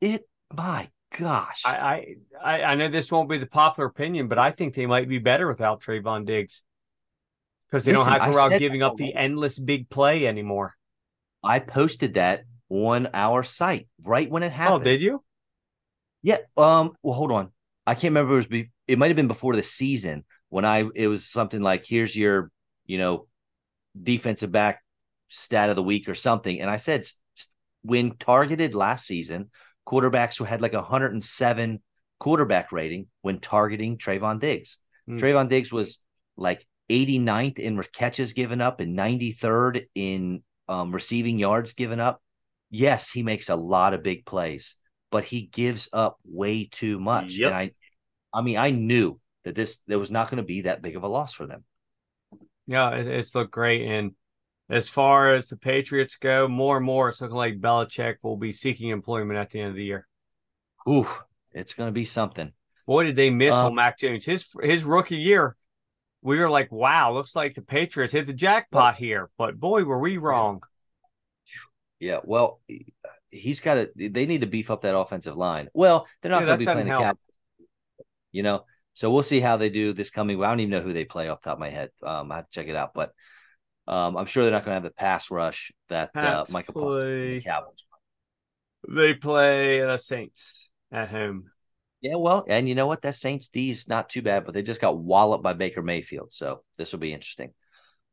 [0.01, 4.51] It, my gosh, I, I I know this won't be the popular opinion, but I
[4.51, 6.65] think they might be better without Trevon Diggs
[7.71, 10.75] because they Listen, don't have to about giving up the endless big play anymore.
[11.45, 14.83] I posted that on our site right when it happened.
[14.83, 15.23] Oh, did you?
[16.23, 16.39] Yeah.
[16.57, 16.97] Um.
[17.05, 17.53] Well, hold on.
[17.87, 18.33] I can't remember.
[18.33, 18.47] It was.
[18.49, 20.85] Be, it might have been before the season when I.
[20.97, 22.51] It was something like, "Here's your,
[22.87, 23.29] you know,
[24.01, 24.81] defensive back
[25.29, 27.07] stat of the week or something." And I said,
[27.83, 29.51] when targeted last season,
[29.87, 31.83] quarterbacks who had like a 107
[32.19, 34.79] quarterback rating when targeting Trevon Diggs.
[35.07, 35.19] Hmm.
[35.19, 36.03] Trevon Diggs was
[36.37, 42.23] like 89th in catches given up and 93rd in um, receiving yards given up.
[42.71, 44.77] Yes, he makes a lot of big plays,
[45.11, 47.35] but he gives up way too much.
[47.35, 47.47] Yep.
[47.49, 47.71] And I,
[48.33, 51.03] I mean, I knew that this there was not going to be that big of
[51.03, 51.65] a loss for them.
[52.73, 53.87] Yeah, it, it's looked great.
[53.87, 54.13] And
[54.69, 58.53] as far as the Patriots go, more and more it's looking like Belichick will be
[58.53, 60.09] seeking employment at the end of the year.
[60.89, 61.07] Ooh,
[61.53, 62.53] it's going to be something.
[62.87, 64.25] Boy, did they miss Um, on Mac Jones.
[64.25, 65.57] His his rookie year,
[66.23, 69.31] we were like, wow, looks like the Patriots hit the jackpot here.
[69.39, 70.63] But boy, were we wrong.
[72.01, 72.61] Yeah, well,
[73.31, 73.91] he's got to.
[73.95, 75.69] They need to beef up that offensive line.
[75.73, 77.19] Well, they're not Yeah, going to be playing the cap.
[78.33, 78.65] You know,
[78.95, 80.43] so we'll see how they do this coming.
[80.43, 81.91] I don't even know who they play off the top of my head.
[82.03, 83.13] Um, I have to check it out, but
[83.87, 87.37] um, I'm sure they're not going to have the pass rush that uh, Michael play-
[87.37, 87.85] the Cowboys.
[88.89, 91.51] They play uh, Saints at home.
[92.01, 93.03] Yeah, well, and you know what?
[93.03, 96.33] That Saints D is not too bad, but they just got walloped by Baker Mayfield,
[96.33, 97.53] so this will be interesting.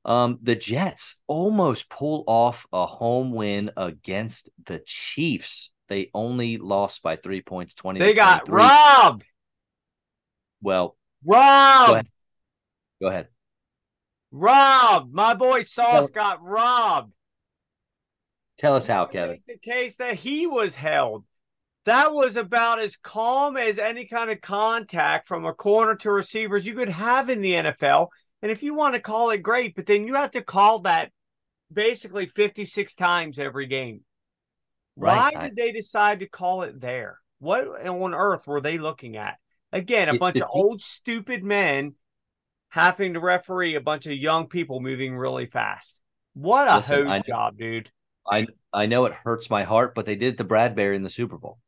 [0.05, 5.71] Um, the Jets almost pull off a home win against the Chiefs.
[5.87, 7.99] They only lost by three points, twenty.
[7.99, 9.25] They got robbed.
[10.61, 11.91] Well, Robbed.
[11.93, 12.07] ahead.
[13.01, 13.27] go ahead.
[14.31, 17.13] Rob, My boy Sauce got robbed.
[18.57, 19.39] Tell us how, Kevin.
[19.47, 21.23] The case that he was held.
[21.85, 26.67] That was about as calm as any kind of contact from a corner to receivers
[26.67, 28.09] you could have in the NFL.
[28.41, 31.11] And if you want to call it great, but then you have to call that
[31.71, 34.01] basically 56 times every game.
[34.95, 35.33] Right.
[35.33, 37.19] Why did they decide to call it there?
[37.39, 39.37] What on earth were they looking at?
[39.71, 41.93] Again, a it's bunch the, of old stupid men
[42.69, 45.97] having to referee a bunch of young people moving really fast.
[46.33, 47.89] What a Listen, hose job, dude.
[48.29, 51.09] I I know it hurts my heart, but they did it to Bradberry in the
[51.09, 51.59] Super Bowl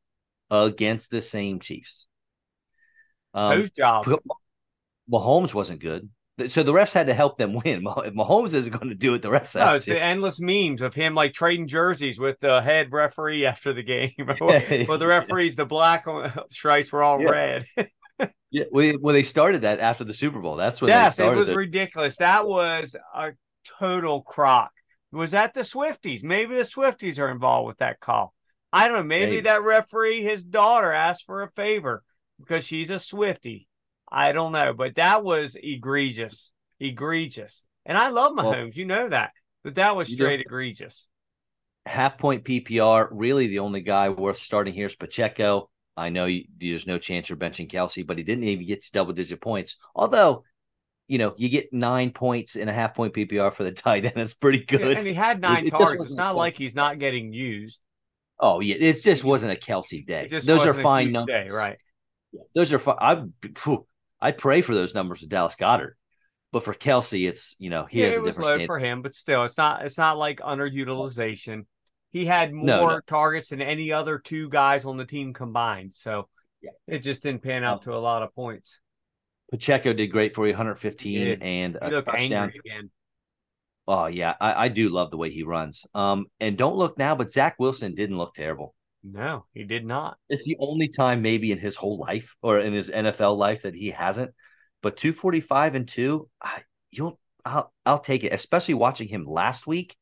[0.49, 2.07] against the same Chiefs.
[3.33, 4.07] Um, hose job.
[5.11, 6.09] Mahomes wasn't good.
[6.47, 7.85] So the refs had to help them win.
[7.85, 9.93] If Mahomes isn't going to do it, the refs no, it's to.
[9.93, 14.13] the endless memes of him like trading jerseys with the head referee after the game.
[14.17, 16.05] well, the referees, the black
[16.49, 17.29] stripes were all yeah.
[17.29, 17.65] red.
[18.49, 20.55] yeah, well, well, they started that after the Super Bowl.
[20.55, 21.55] That's when yes, it was it.
[21.55, 22.15] ridiculous.
[22.17, 23.31] That was a
[23.79, 24.71] total crock.
[25.11, 26.23] Was that the Swifties?
[26.23, 28.33] Maybe the Swifties are involved with that call.
[28.71, 29.03] I don't know.
[29.03, 29.41] Maybe, maybe.
[29.41, 32.03] that referee, his daughter, asked for a favor
[32.39, 33.67] because she's a Swiftie.
[34.11, 37.63] I don't know, but that was egregious, egregious.
[37.85, 39.31] And I love Mahomes, well, you know that,
[39.63, 41.07] but that was straight egregious.
[41.85, 45.69] Half point PPR, really the only guy worth starting here is Pacheco.
[45.97, 48.91] I know you, there's no chance you're benching Kelce, but he didn't even get to
[48.91, 49.77] double digit points.
[49.95, 50.43] Although,
[51.07, 54.13] you know, you get nine points in a half point PPR for the tight end.
[54.15, 54.81] That's pretty good.
[54.81, 56.09] Yeah, and he had nine it, targets.
[56.09, 57.79] It's not like he's not getting used.
[58.39, 60.27] Oh yeah, it just wasn't a Kelce day.
[60.27, 61.77] Those are fine numbers, day, right?
[62.55, 62.97] Those are fine.
[62.99, 63.23] I
[64.21, 65.93] I pray for those numbers with Dallas Goedert.
[66.51, 69.15] But for Kelce, it's you know he yeah, has a different low for him, but
[69.15, 71.65] still, it's not it's not like underutilization.
[72.11, 72.99] He had more no, no.
[73.07, 76.27] targets than any other two guys on the team combined, so
[76.61, 76.71] yeah.
[76.87, 78.77] it just didn't pan out to a lot of points.
[79.49, 82.51] Pacheco did great for you, 115 and he a touchdown.
[82.57, 82.89] again.
[83.87, 85.85] Oh yeah, I, I, do love the way he runs.
[85.93, 88.75] Um, and don't look now, but Zach Wilson didn't look terrible.
[89.03, 90.17] No, he did not.
[90.29, 93.73] It's the only time maybe in his whole life or in his NFL life that
[93.73, 94.31] he hasn't.
[94.81, 99.95] But 245 and two, I, you'll I'll I'll take it, especially watching him last week.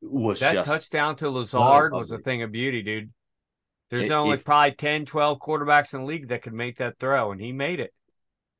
[0.00, 3.10] Was that just, touchdown to Lazard was a thing of beauty, dude.
[3.90, 6.98] There's it, only if, probably 10, 12 quarterbacks in the league that could make that
[6.98, 7.92] throw, and he made it.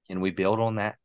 [0.09, 0.97] Can we build on that?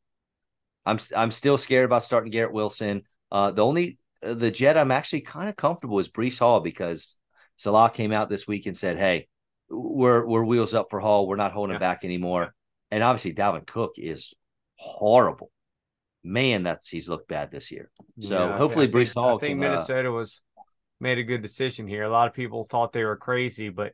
[0.86, 3.04] I'm I'm still scared about starting Garrett Wilson.
[3.32, 7.19] Uh, the only uh, the jet I'm actually kind of comfortable is Breece Hall because
[7.60, 9.28] Salah came out this week and said, "Hey,
[9.70, 11.28] we're we're wheels up for Hall.
[11.28, 11.80] We're not holding yeah.
[11.80, 12.55] back anymore."
[12.89, 14.34] And obviously, Dalvin Cook is
[14.78, 15.51] horrible.
[16.24, 17.91] Man, that's he's looked bad this year.
[18.22, 19.36] So yeah, hopefully, I Breece Hall.
[19.36, 20.41] I think can, uh, Minnesota uh, was
[21.01, 22.03] made a good decision here.
[22.03, 23.93] A lot of people thought they were crazy, but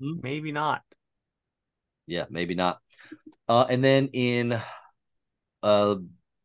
[0.00, 0.20] mm-hmm.
[0.22, 0.80] maybe not.
[2.06, 2.78] Yeah, maybe not.
[3.46, 4.58] Uh, and then in,
[5.62, 5.96] uh,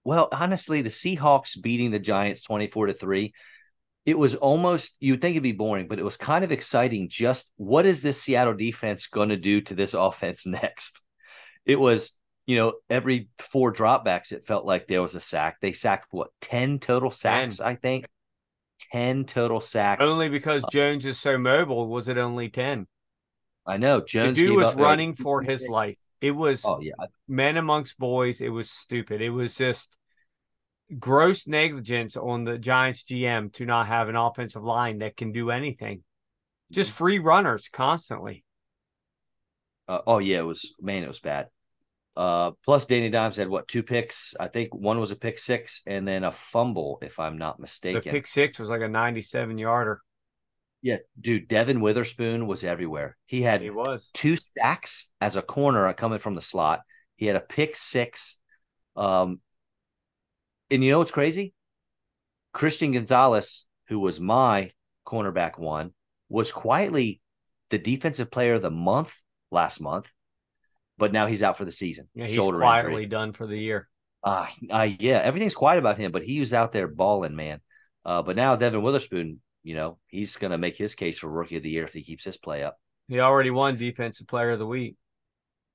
[0.04, 3.34] well, honestly, the Seahawks beating the Giants twenty four to three
[4.06, 7.10] it was almost you'd think it'd be boring, but it was kind of exciting.
[7.10, 11.04] Just what is this Seattle defense going to do to this offense next?
[11.66, 12.14] It was,
[12.46, 15.58] you know, every four dropbacks, it felt like there was a sack.
[15.62, 17.68] They sacked what ten total sacks, 10.
[17.68, 18.06] I think.
[18.94, 20.04] Ten total sacks.
[20.10, 22.88] Only because uh, Jones is so mobile, was it only ten?
[23.68, 24.38] I know Jones.
[24.38, 25.98] The dude was running for his life.
[26.22, 26.94] It was oh yeah,
[27.28, 28.42] men amongst boys.
[28.42, 29.22] It was stupid.
[29.22, 29.96] It was just
[30.98, 35.52] gross negligence on the Giants GM to not have an offensive line that can do
[35.52, 36.04] anything.
[36.72, 38.44] Just free runners constantly.
[39.88, 41.48] Uh, oh yeah, it was man, it was bad.
[42.16, 44.36] Uh, plus, Danny Dimes had what two picks?
[44.40, 48.02] I think one was a pick six and then a fumble, if I'm not mistaken.
[48.04, 50.02] The pick six was like a 97 yarder.
[50.82, 53.18] Yeah, dude, Devon Witherspoon was everywhere.
[53.26, 56.82] He had he was two stacks as a corner coming from the slot.
[57.16, 58.38] He had a pick six.
[58.96, 59.40] Um,
[60.72, 61.54] and you know what's crazy?
[62.54, 64.72] Christian Gonzalez, who was my
[65.06, 65.94] cornerback one,
[66.30, 67.22] was quietly
[67.70, 69.16] the defensive player of the month
[69.52, 70.12] last month,
[70.98, 72.08] but now he's out for the season.
[72.14, 73.06] Yeah, he's Shoulder quietly injury.
[73.08, 73.88] done for the year.
[74.24, 77.62] Uh, uh, yeah, everything's quiet about him, but he was out there balling, man.
[78.06, 81.58] Uh, but now Devon Witherspoon, you know, he's going to make his case for rookie
[81.58, 82.78] of the year if he keeps his play up.
[83.08, 84.96] He already won defensive player of the week.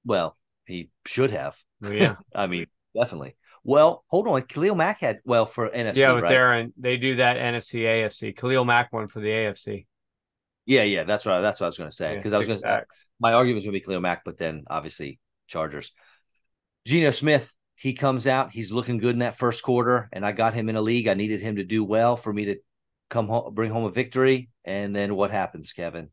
[0.04, 0.36] Well,
[0.66, 1.56] he should have.
[1.82, 2.16] Yeah.
[2.34, 3.36] I mean, definitely.
[3.64, 4.42] Well, hold on.
[4.42, 5.96] Khalil Mack had well for NFC.
[5.96, 6.32] Yeah, with right?
[6.32, 8.36] Darren, they do that NFC AFC.
[8.36, 9.86] Khalil Mack won for the AFC.
[10.66, 11.40] Yeah, yeah, that's right.
[11.40, 12.82] That's what I was going to say because yeah, I was going to say
[13.18, 15.92] my argument was going to be Khalil Mack, but then obviously Chargers.
[16.86, 18.52] Geno Smith, he comes out.
[18.52, 21.08] He's looking good in that first quarter, and I got him in a league.
[21.08, 22.56] I needed him to do well for me to
[23.08, 24.50] come home, bring home a victory.
[24.64, 26.10] And then what happens, Kevin?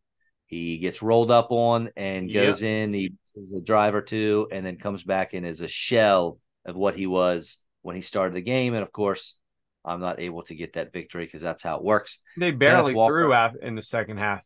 [0.47, 2.69] He gets rolled up on and goes yep.
[2.69, 2.93] in.
[2.93, 6.75] He is a drive or two, and then comes back and is a shell of
[6.75, 8.73] what he was when he started the game.
[8.73, 9.37] And of course,
[9.83, 12.19] I'm not able to get that victory because that's how it works.
[12.37, 14.41] They barely threw out in the second half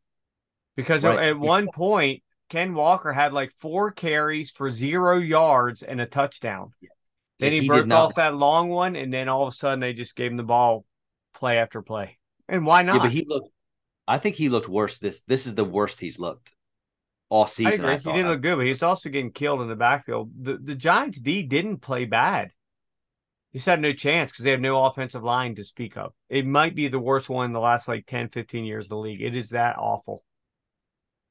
[0.75, 1.29] because right.
[1.29, 6.71] at one point Ken Walker had like four carries for zero yards and a touchdown.
[6.81, 6.89] Yeah.
[7.39, 9.91] Then he, he broke off that long one, and then all of a sudden they
[9.91, 10.85] just gave him the ball
[11.33, 12.17] play after play.
[12.47, 12.95] And why not?
[12.95, 13.49] Yeah, but he looked.
[14.07, 14.99] I think he looked worse.
[14.99, 16.53] This this is the worst he's looked
[17.35, 17.85] all season.
[17.85, 18.11] I agree.
[18.11, 20.31] I he didn't look good, but he's also getting killed in the backfield.
[20.41, 22.51] The the Giants D didn't play bad.
[23.51, 26.13] He's had no chance because they have no offensive line to speak of.
[26.29, 28.97] It might be the worst one in the last like 10, 15 years of the
[28.97, 29.21] league.
[29.21, 30.23] It is that awful.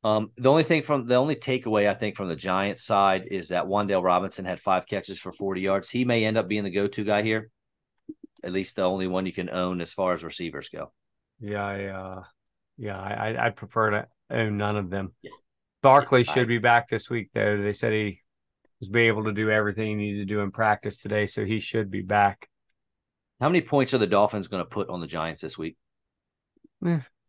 [0.02, 3.48] Um, the only thing from the only takeaway I think from the Giants side is
[3.48, 5.90] that Wan'Dale Robinson had five catches for 40 yards.
[5.90, 7.50] He may end up being the go-to guy here.
[8.42, 10.92] At least the only one you can own as far as receivers go.
[11.40, 12.22] Yeah, I, uh,
[12.76, 15.12] yeah, I, I prefer to own none of them.
[15.22, 15.30] Yeah.
[15.84, 17.62] Barkley should be back this week, though.
[17.62, 18.22] They said he
[18.80, 21.60] was be able to do everything he needed to do in practice today, so he
[21.60, 22.48] should be back.
[23.40, 25.76] How many points are the Dolphins going to put on the Giants this week?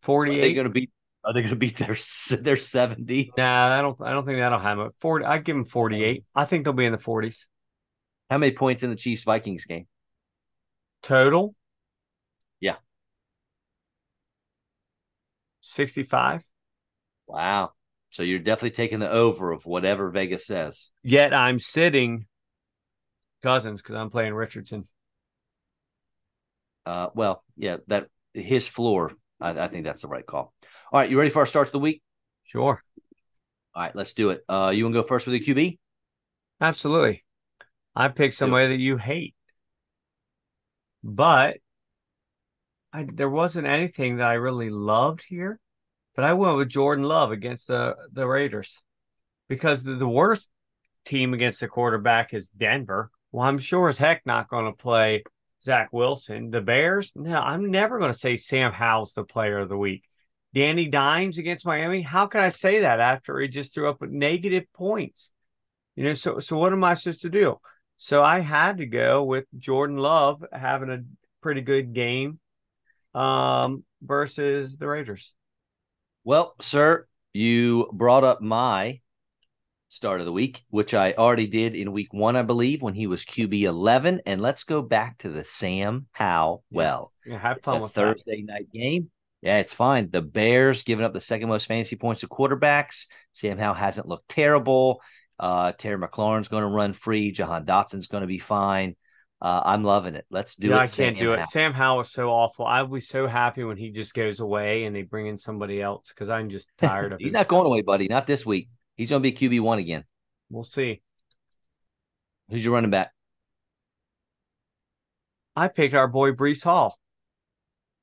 [0.02, 0.40] Forty-eight.
[0.40, 0.90] Are they going to beat
[1.26, 1.98] are they going to beat their
[2.42, 3.32] their seventy?
[3.38, 4.00] Nah, I don't.
[4.02, 4.90] I don't think that'll happen.
[5.00, 5.26] Forty.
[5.26, 6.24] I'd give them forty-eight.
[6.34, 7.48] I think they'll be in the forties.
[8.30, 9.88] How many points in the Chiefs Vikings game?
[11.04, 11.54] Total.
[12.60, 12.76] Yeah.
[15.62, 16.44] Sixty-five.
[17.28, 17.74] Wow.
[18.16, 20.92] So you're definitely taking the over of whatever Vegas says.
[21.04, 22.28] Yet I'm sitting
[23.44, 24.88] Cousins because I'm playing Richardson.
[26.86, 29.12] Uh, well, yeah, that his floor.
[29.42, 30.54] I, I think that's the right call.
[30.94, 32.02] All right, you ready for our starts of the week?
[32.46, 32.82] Sure.
[33.74, 34.46] All right, let's do it.
[34.48, 35.78] Uh, you want to go first with the QB?
[36.62, 37.26] Absolutely.
[37.98, 39.36] I picked somebody that you hate,
[41.04, 41.58] but
[42.94, 45.60] I, there wasn't anything that I really loved here.
[46.16, 48.82] But I went with Jordan Love against the the Raiders
[49.48, 50.50] because the, the worst
[51.06, 53.12] team against the quarterback is Denver.
[53.32, 55.24] Well, I'm sure as heck not going to play
[55.62, 56.52] Zach Wilson.
[56.52, 60.04] The Bears, no, I'm never going to say Sam Howell's the player of the week.
[60.54, 62.02] Danny Dimes against Miami.
[62.02, 65.34] How can I say that after he just threw up negative points?
[65.98, 67.60] You know, so so what am I supposed to do?
[67.98, 71.04] So I had to go with Jordan Love having a
[71.42, 72.40] pretty good game
[73.14, 75.34] um, versus the Raiders.
[76.26, 79.00] Well, sir, you brought up my
[79.90, 83.06] start of the week, which I already did in week one, I believe, when he
[83.06, 84.22] was QB 11.
[84.26, 86.64] And let's go back to the Sam Howell.
[86.72, 88.54] Well, yeah, have fun with Thursday that.
[88.54, 89.12] night game.
[89.44, 90.10] Yeah, it's fine.
[90.10, 93.06] The Bears giving up the second most fantasy points to quarterbacks.
[93.32, 95.02] Sam Howell hasn't looked terrible.
[95.40, 97.32] Uh, Terry McLaurin's going to run free.
[97.32, 98.96] Jahan Dotson's going to be fine.
[99.46, 100.26] Uh, I'm loving it.
[100.32, 100.74] Let's do it.
[100.74, 101.36] I can't Sam do it.
[101.36, 101.46] Howell.
[101.46, 102.66] Sam Howell is so awful.
[102.66, 106.10] I'll be so happy when he just goes away and they bring in somebody else
[106.10, 108.08] because I'm just tired of He's not going away, buddy.
[108.08, 108.70] Not this week.
[108.96, 110.04] He's going to be QB one again.
[110.50, 111.04] We'll see.
[112.50, 113.12] Who's your running back?
[115.56, 116.98] I picked our boy Breece Hall.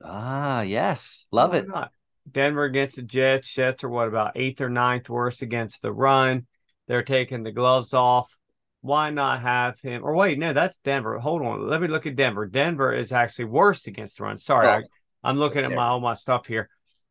[0.00, 1.26] Ah, yes.
[1.32, 1.66] Love it.
[1.66, 1.90] Not?
[2.30, 3.52] Denver against the Jets.
[3.52, 6.46] Jets are what about eighth or ninth worst against the run.
[6.86, 8.36] They're taking the gloves off.
[8.82, 10.04] Why not have him?
[10.04, 11.18] Or wait, no, that's Denver.
[11.18, 11.68] Hold on.
[11.68, 12.46] Let me look at Denver.
[12.46, 14.38] Denver is actually worst against the run.
[14.38, 14.82] Sorry, oh,
[15.22, 16.68] I, am looking at my all my stuff here.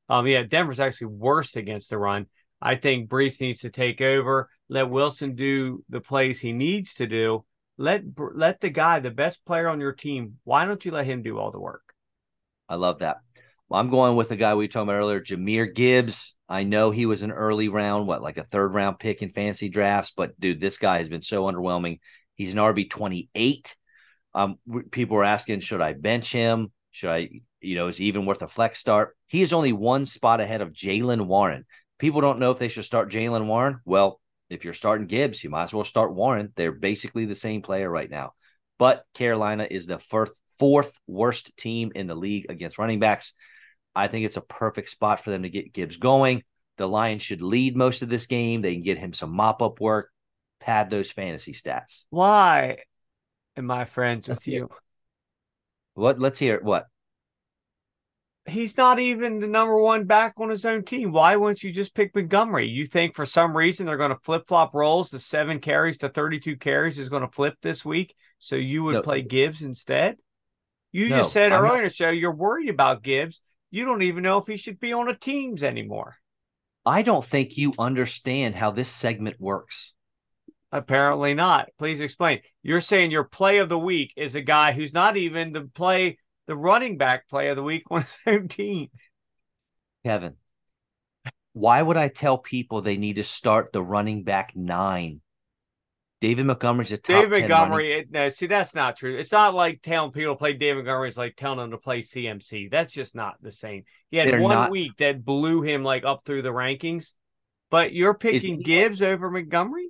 [0.10, 2.28] Um, yeah, Denver's actually worst against the run.
[2.62, 4.50] I think Breece needs to take over.
[4.68, 7.46] Let Wilson do the plays he needs to do.
[7.78, 8.04] Let
[8.36, 11.40] let the guy, the best player on your team, why don't you let him do
[11.40, 11.84] all the work?
[12.68, 13.18] I love that.
[13.74, 16.38] I'm going with the guy we talked about earlier, Jahmyr Gibbs.
[16.50, 19.70] I know he was an early round, what, like a third round pick in fantasy
[19.70, 22.00] drafts, but dude, this guy has been so underwhelming.
[22.36, 23.76] He's an RB 28.
[24.34, 24.58] Um,
[24.92, 26.72] people were asking, should I bench him?
[26.92, 27.30] Should I,
[27.62, 29.16] you know, is he even worth a flex start?
[29.28, 31.66] He is only one spot ahead of Jaylen Warren.
[32.00, 33.80] People don't know if they should start Jaylen Warren.
[33.86, 34.20] Well,
[34.50, 36.52] if you're starting Gibbs, you might as well start Warren.
[36.56, 38.34] They're basically the same player right now.
[38.78, 43.34] But Carolina is the first fourth worst team in the league against running backs.
[43.96, 46.44] I think it's a perfect spot for them to get Gibbs going.
[46.78, 48.62] The Lions should lead most of this game.
[48.62, 50.10] They can get him some mop up work,
[50.60, 52.06] pad those fantasy stats.
[52.10, 52.78] Why
[53.58, 54.70] am I friends with you?
[55.94, 56.20] What?
[56.20, 56.64] Let's hear it.
[56.64, 56.86] What?
[58.48, 61.12] He's not even the number one back on his own team.
[61.12, 62.68] Why wouldn't you just pick Montgomery?
[62.68, 65.12] You think for some reason they're going to flip flop roles?
[65.12, 68.16] The seven carries to 32 carries is going to flip this week.
[68.40, 69.02] So you would no.
[69.04, 70.18] play Gibbs instead?
[70.92, 71.80] You no, just said I'm earlier not...
[71.80, 73.42] in the show you're worried about Gibbs.
[73.72, 76.18] You don't even know if he should be on a teams anymore.
[76.86, 79.94] I don't think you understand how this segment works.
[80.72, 81.70] Apparently not.
[81.78, 82.42] Please explain.
[82.64, 86.18] You're saying your play of the week is a guy who's not even the play,
[86.48, 88.90] the running back play of the week on his own team.
[90.06, 90.36] Kevin,
[91.54, 95.22] why would I tell people they need to start the running back nine?
[96.22, 99.18] David Montgomery's a top David 10 Montgomery, it, no, see, that's not true.
[99.18, 102.02] It's not like telling people to play David Montgomery is like telling them to play
[102.02, 102.70] CMC.
[102.70, 103.86] That's just not the same.
[104.12, 107.14] He had They're one not- week that blew him like up through the rankings,
[107.72, 109.90] but you're picking he- Gibbs over Montgomery?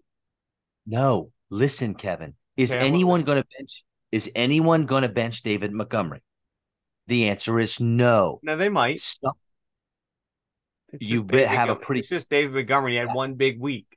[0.88, 2.34] No, listen, Kevin.
[2.56, 3.84] Is Okay, anyone going to bench?
[4.14, 6.22] Is anyone going to bench David Montgomery?
[7.08, 8.40] The answer is no.
[8.42, 9.02] No, they might.
[9.02, 9.38] Stop.
[11.00, 13.88] You have a pretty It's just David Montgomery had one big week.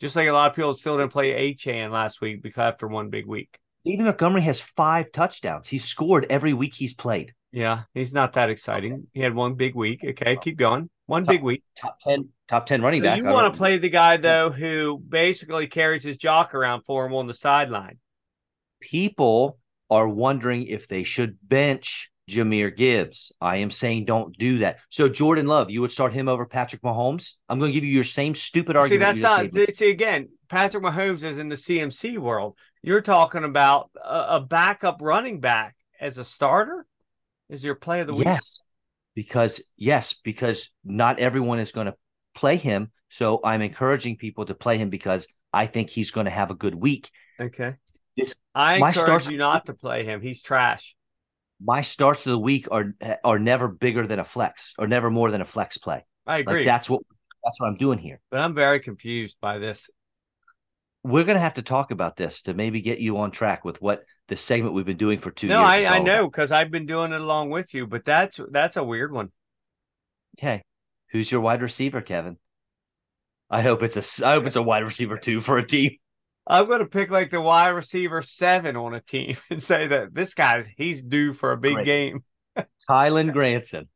[0.00, 3.10] Just like a lot of people still didn't play Achane last week because after one
[3.10, 3.58] big week.
[3.84, 5.68] David Montgomery has five touchdowns.
[5.68, 7.34] He's scored every week he's played.
[7.52, 9.08] Yeah, he's not that exciting.
[9.12, 10.04] He had one big week.
[10.04, 10.88] Okay, keep going.
[11.06, 11.64] One big week.
[11.76, 13.18] Top ten, top ten running back.
[13.18, 17.14] you want to play the guy though who basically carries his jock around for him
[17.14, 17.98] on the sideline.
[18.80, 19.58] People
[19.90, 23.32] are wondering if they should bench Jahmyr Gibbs.
[23.40, 24.78] I am saying don't do that.
[24.88, 27.34] So Jordan Love, you would start him over Patrick Mahomes.
[27.48, 29.16] I'm going to give you your same stupid argument.
[29.16, 29.76] See, that's not.
[29.76, 32.56] See, again, Patrick Mahomes is in the CMC world.
[32.82, 36.86] You're talking about a, a backup running back as a starter.
[37.48, 38.26] Is your play of the week?
[38.26, 38.60] Yes,
[39.14, 41.96] because yes, because not everyone is going to
[42.34, 42.92] play him.
[43.08, 46.54] So I'm encouraging people to play him because I think he's going to have a
[46.54, 47.10] good week.
[47.40, 47.74] Okay.
[48.16, 50.20] This- I encourage starts- you not to play him.
[50.20, 50.94] He's trash.
[51.62, 55.30] My starts of the week are are never bigger than a flex, or never more
[55.30, 56.04] than a flex play.
[56.26, 57.02] I agree, Like that's what
[57.44, 58.20] that's what I'm doing here.
[58.30, 59.90] but I'm very confused by this.
[61.02, 63.80] We're going to have to talk about this to maybe get you on track with
[63.80, 65.86] what the segment we've been doing for two No, years.
[65.86, 68.84] I, I know because I've been doing it along with you, but that's that's a
[68.84, 69.30] weird one.
[70.38, 70.62] Okay,
[71.10, 72.36] who's your wide receiver, Kevin?
[73.48, 75.96] I hope it's a I hope it's a wide receiver too for a team.
[76.50, 80.12] I'm going to pick like the wide receiver seven on a team and say that
[80.12, 81.86] this guy's he's due for a big Great.
[81.86, 82.24] game.
[82.88, 83.88] Kylen Granson.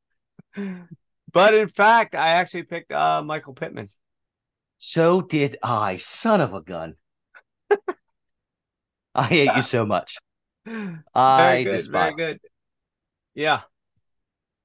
[1.32, 3.90] But in fact, I actually picked uh, Michael Pittman.
[4.78, 6.94] So did I, son of a gun.
[9.14, 10.16] I hate you so much.
[10.64, 12.14] Very I good, despise.
[12.16, 12.40] very good.
[13.34, 13.62] Yeah,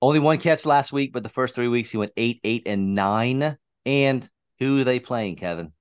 [0.01, 2.93] Only one catch last week, but the first three weeks he went eight, eight, and
[2.95, 3.57] nine.
[3.85, 4.29] And
[4.59, 5.73] who are they playing, Kevin?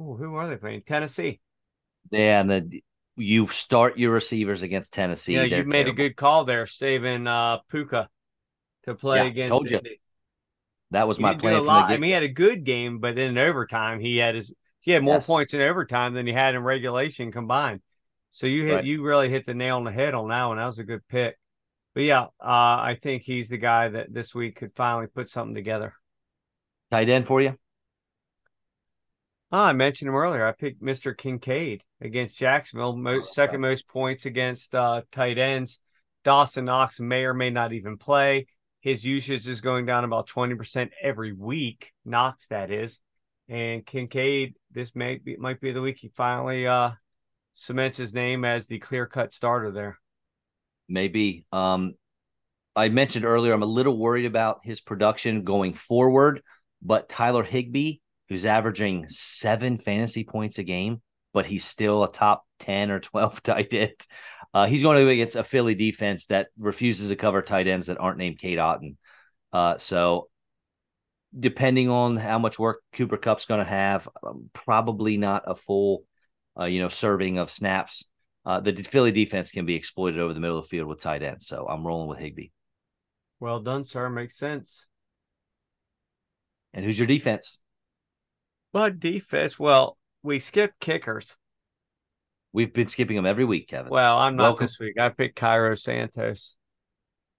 [0.00, 0.82] Ooh, who are they playing?
[0.82, 1.40] Tennessee.
[2.10, 2.82] Yeah, and the
[3.16, 5.38] you start your receivers against Tennessee.
[5.38, 8.08] yeah, They're you made a good call there, saving uh, Puka
[8.84, 9.62] to play Yeah, against.
[9.62, 9.80] told you.
[10.92, 11.88] That was He my plan a lot.
[11.88, 15.02] I mean, he had a good game, but in overtime, he had his he had
[15.02, 15.22] more Yes.
[15.22, 17.80] points in overtime than he had in regulation combined.
[18.30, 18.82] So you hit Right.
[18.82, 20.56] you really hit the nail on the head on that one.
[20.58, 21.38] That was a good pick.
[21.94, 25.54] But yeah, uh, I think he's the guy that this week could finally put something
[25.54, 25.94] together.
[26.90, 27.58] tight end for you.
[29.54, 30.44] Oh, I mentioned him earlier.
[30.44, 31.16] I picked Mr.
[31.16, 35.78] Kincaid against Jacksonville, most, Oh, second most points against uh, tight ends.
[36.24, 38.48] Dawson Knox may or may not even play.
[38.80, 41.92] His usage is going down about 20% every week.
[42.04, 42.98] Knox, that is.
[43.48, 46.90] And Kincaid, this may be, might be the week he finally uh,
[47.52, 50.00] cements his name as the clear cut starter there.
[50.88, 51.46] Maybe.
[51.52, 51.94] Um,
[52.74, 56.42] I mentioned earlier, I'm a little worried about his production going forward,
[56.82, 57.98] but Tyler Higbee,
[58.28, 61.02] who's averaging seven fantasy points a game,
[61.32, 64.06] but he's still a top 10 or 12 tight end.
[64.52, 67.88] Uh, he's going to go against a Philly defense that refuses to cover tight ends
[67.88, 68.96] that aren't named Cade Otton.
[69.52, 70.28] Uh, so,
[71.36, 76.04] depending on how much work Cooper Kupp's going to have, um, probably not a full,
[76.58, 78.08] uh, you know, serving of snaps.
[78.46, 81.22] Uh, the Philly defense can be exploited over the middle of the field with tight
[81.22, 81.48] ends.
[81.48, 82.50] So I'm rolling with Higbee.
[83.40, 84.08] Well done, sir.
[84.08, 84.86] Makes sense.
[86.72, 87.63] And who's your defense?
[88.74, 91.36] But defense, well, we skipped kickers.
[92.52, 93.88] We've been skipping them every week, Kevin.
[93.88, 94.64] Well, I'm not Welcome.
[94.64, 94.98] this week.
[94.98, 96.56] I picked Cairo Santos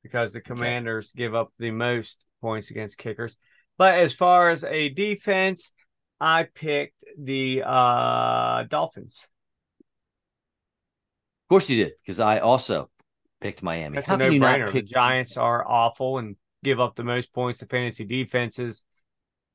[0.02, 3.36] because the Commanders give up the most points against kickers.
[3.78, 5.74] But as far as a defense,
[6.22, 9.20] I picked the uh, Dolphins.
[9.82, 12.90] of course you did, because I also
[13.42, 13.96] picked Miami.
[13.96, 14.72] That's How a not no-brainer.
[14.72, 18.86] The Giants are awful and give up the most points to fantasy defenses.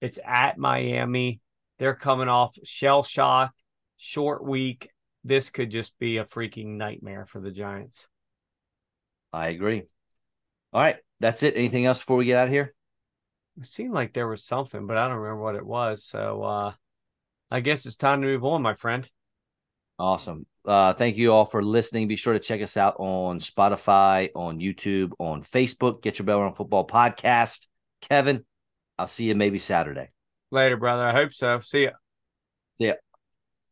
[0.02, 1.40] It's at Miami.
[1.80, 3.52] They're coming off shell shock,
[3.96, 4.90] short week.
[5.24, 8.06] This could just be a freaking nightmare for the Giants.
[9.32, 9.84] I agree.
[10.74, 11.56] All right, that's it.
[11.56, 12.74] Anything else before we get out of here?
[13.58, 16.04] It seemed like there was something, but I don't remember what it was.
[16.04, 16.72] So uh
[17.50, 19.08] I guess it's time to move on, my friend.
[19.98, 20.46] Awesome.
[20.64, 22.06] Uh, thank you all for listening.
[22.06, 26.00] Be sure to check us out on Spotify, on YouTube, on Facebook.
[26.00, 27.66] Get your Bell Run Football podcast.
[28.02, 28.44] Kevin,
[28.98, 30.10] I'll see you maybe Saturday.
[30.50, 31.04] Later, brother.
[31.04, 31.60] I hope so.
[31.60, 31.90] See ya.
[32.78, 32.94] See ya.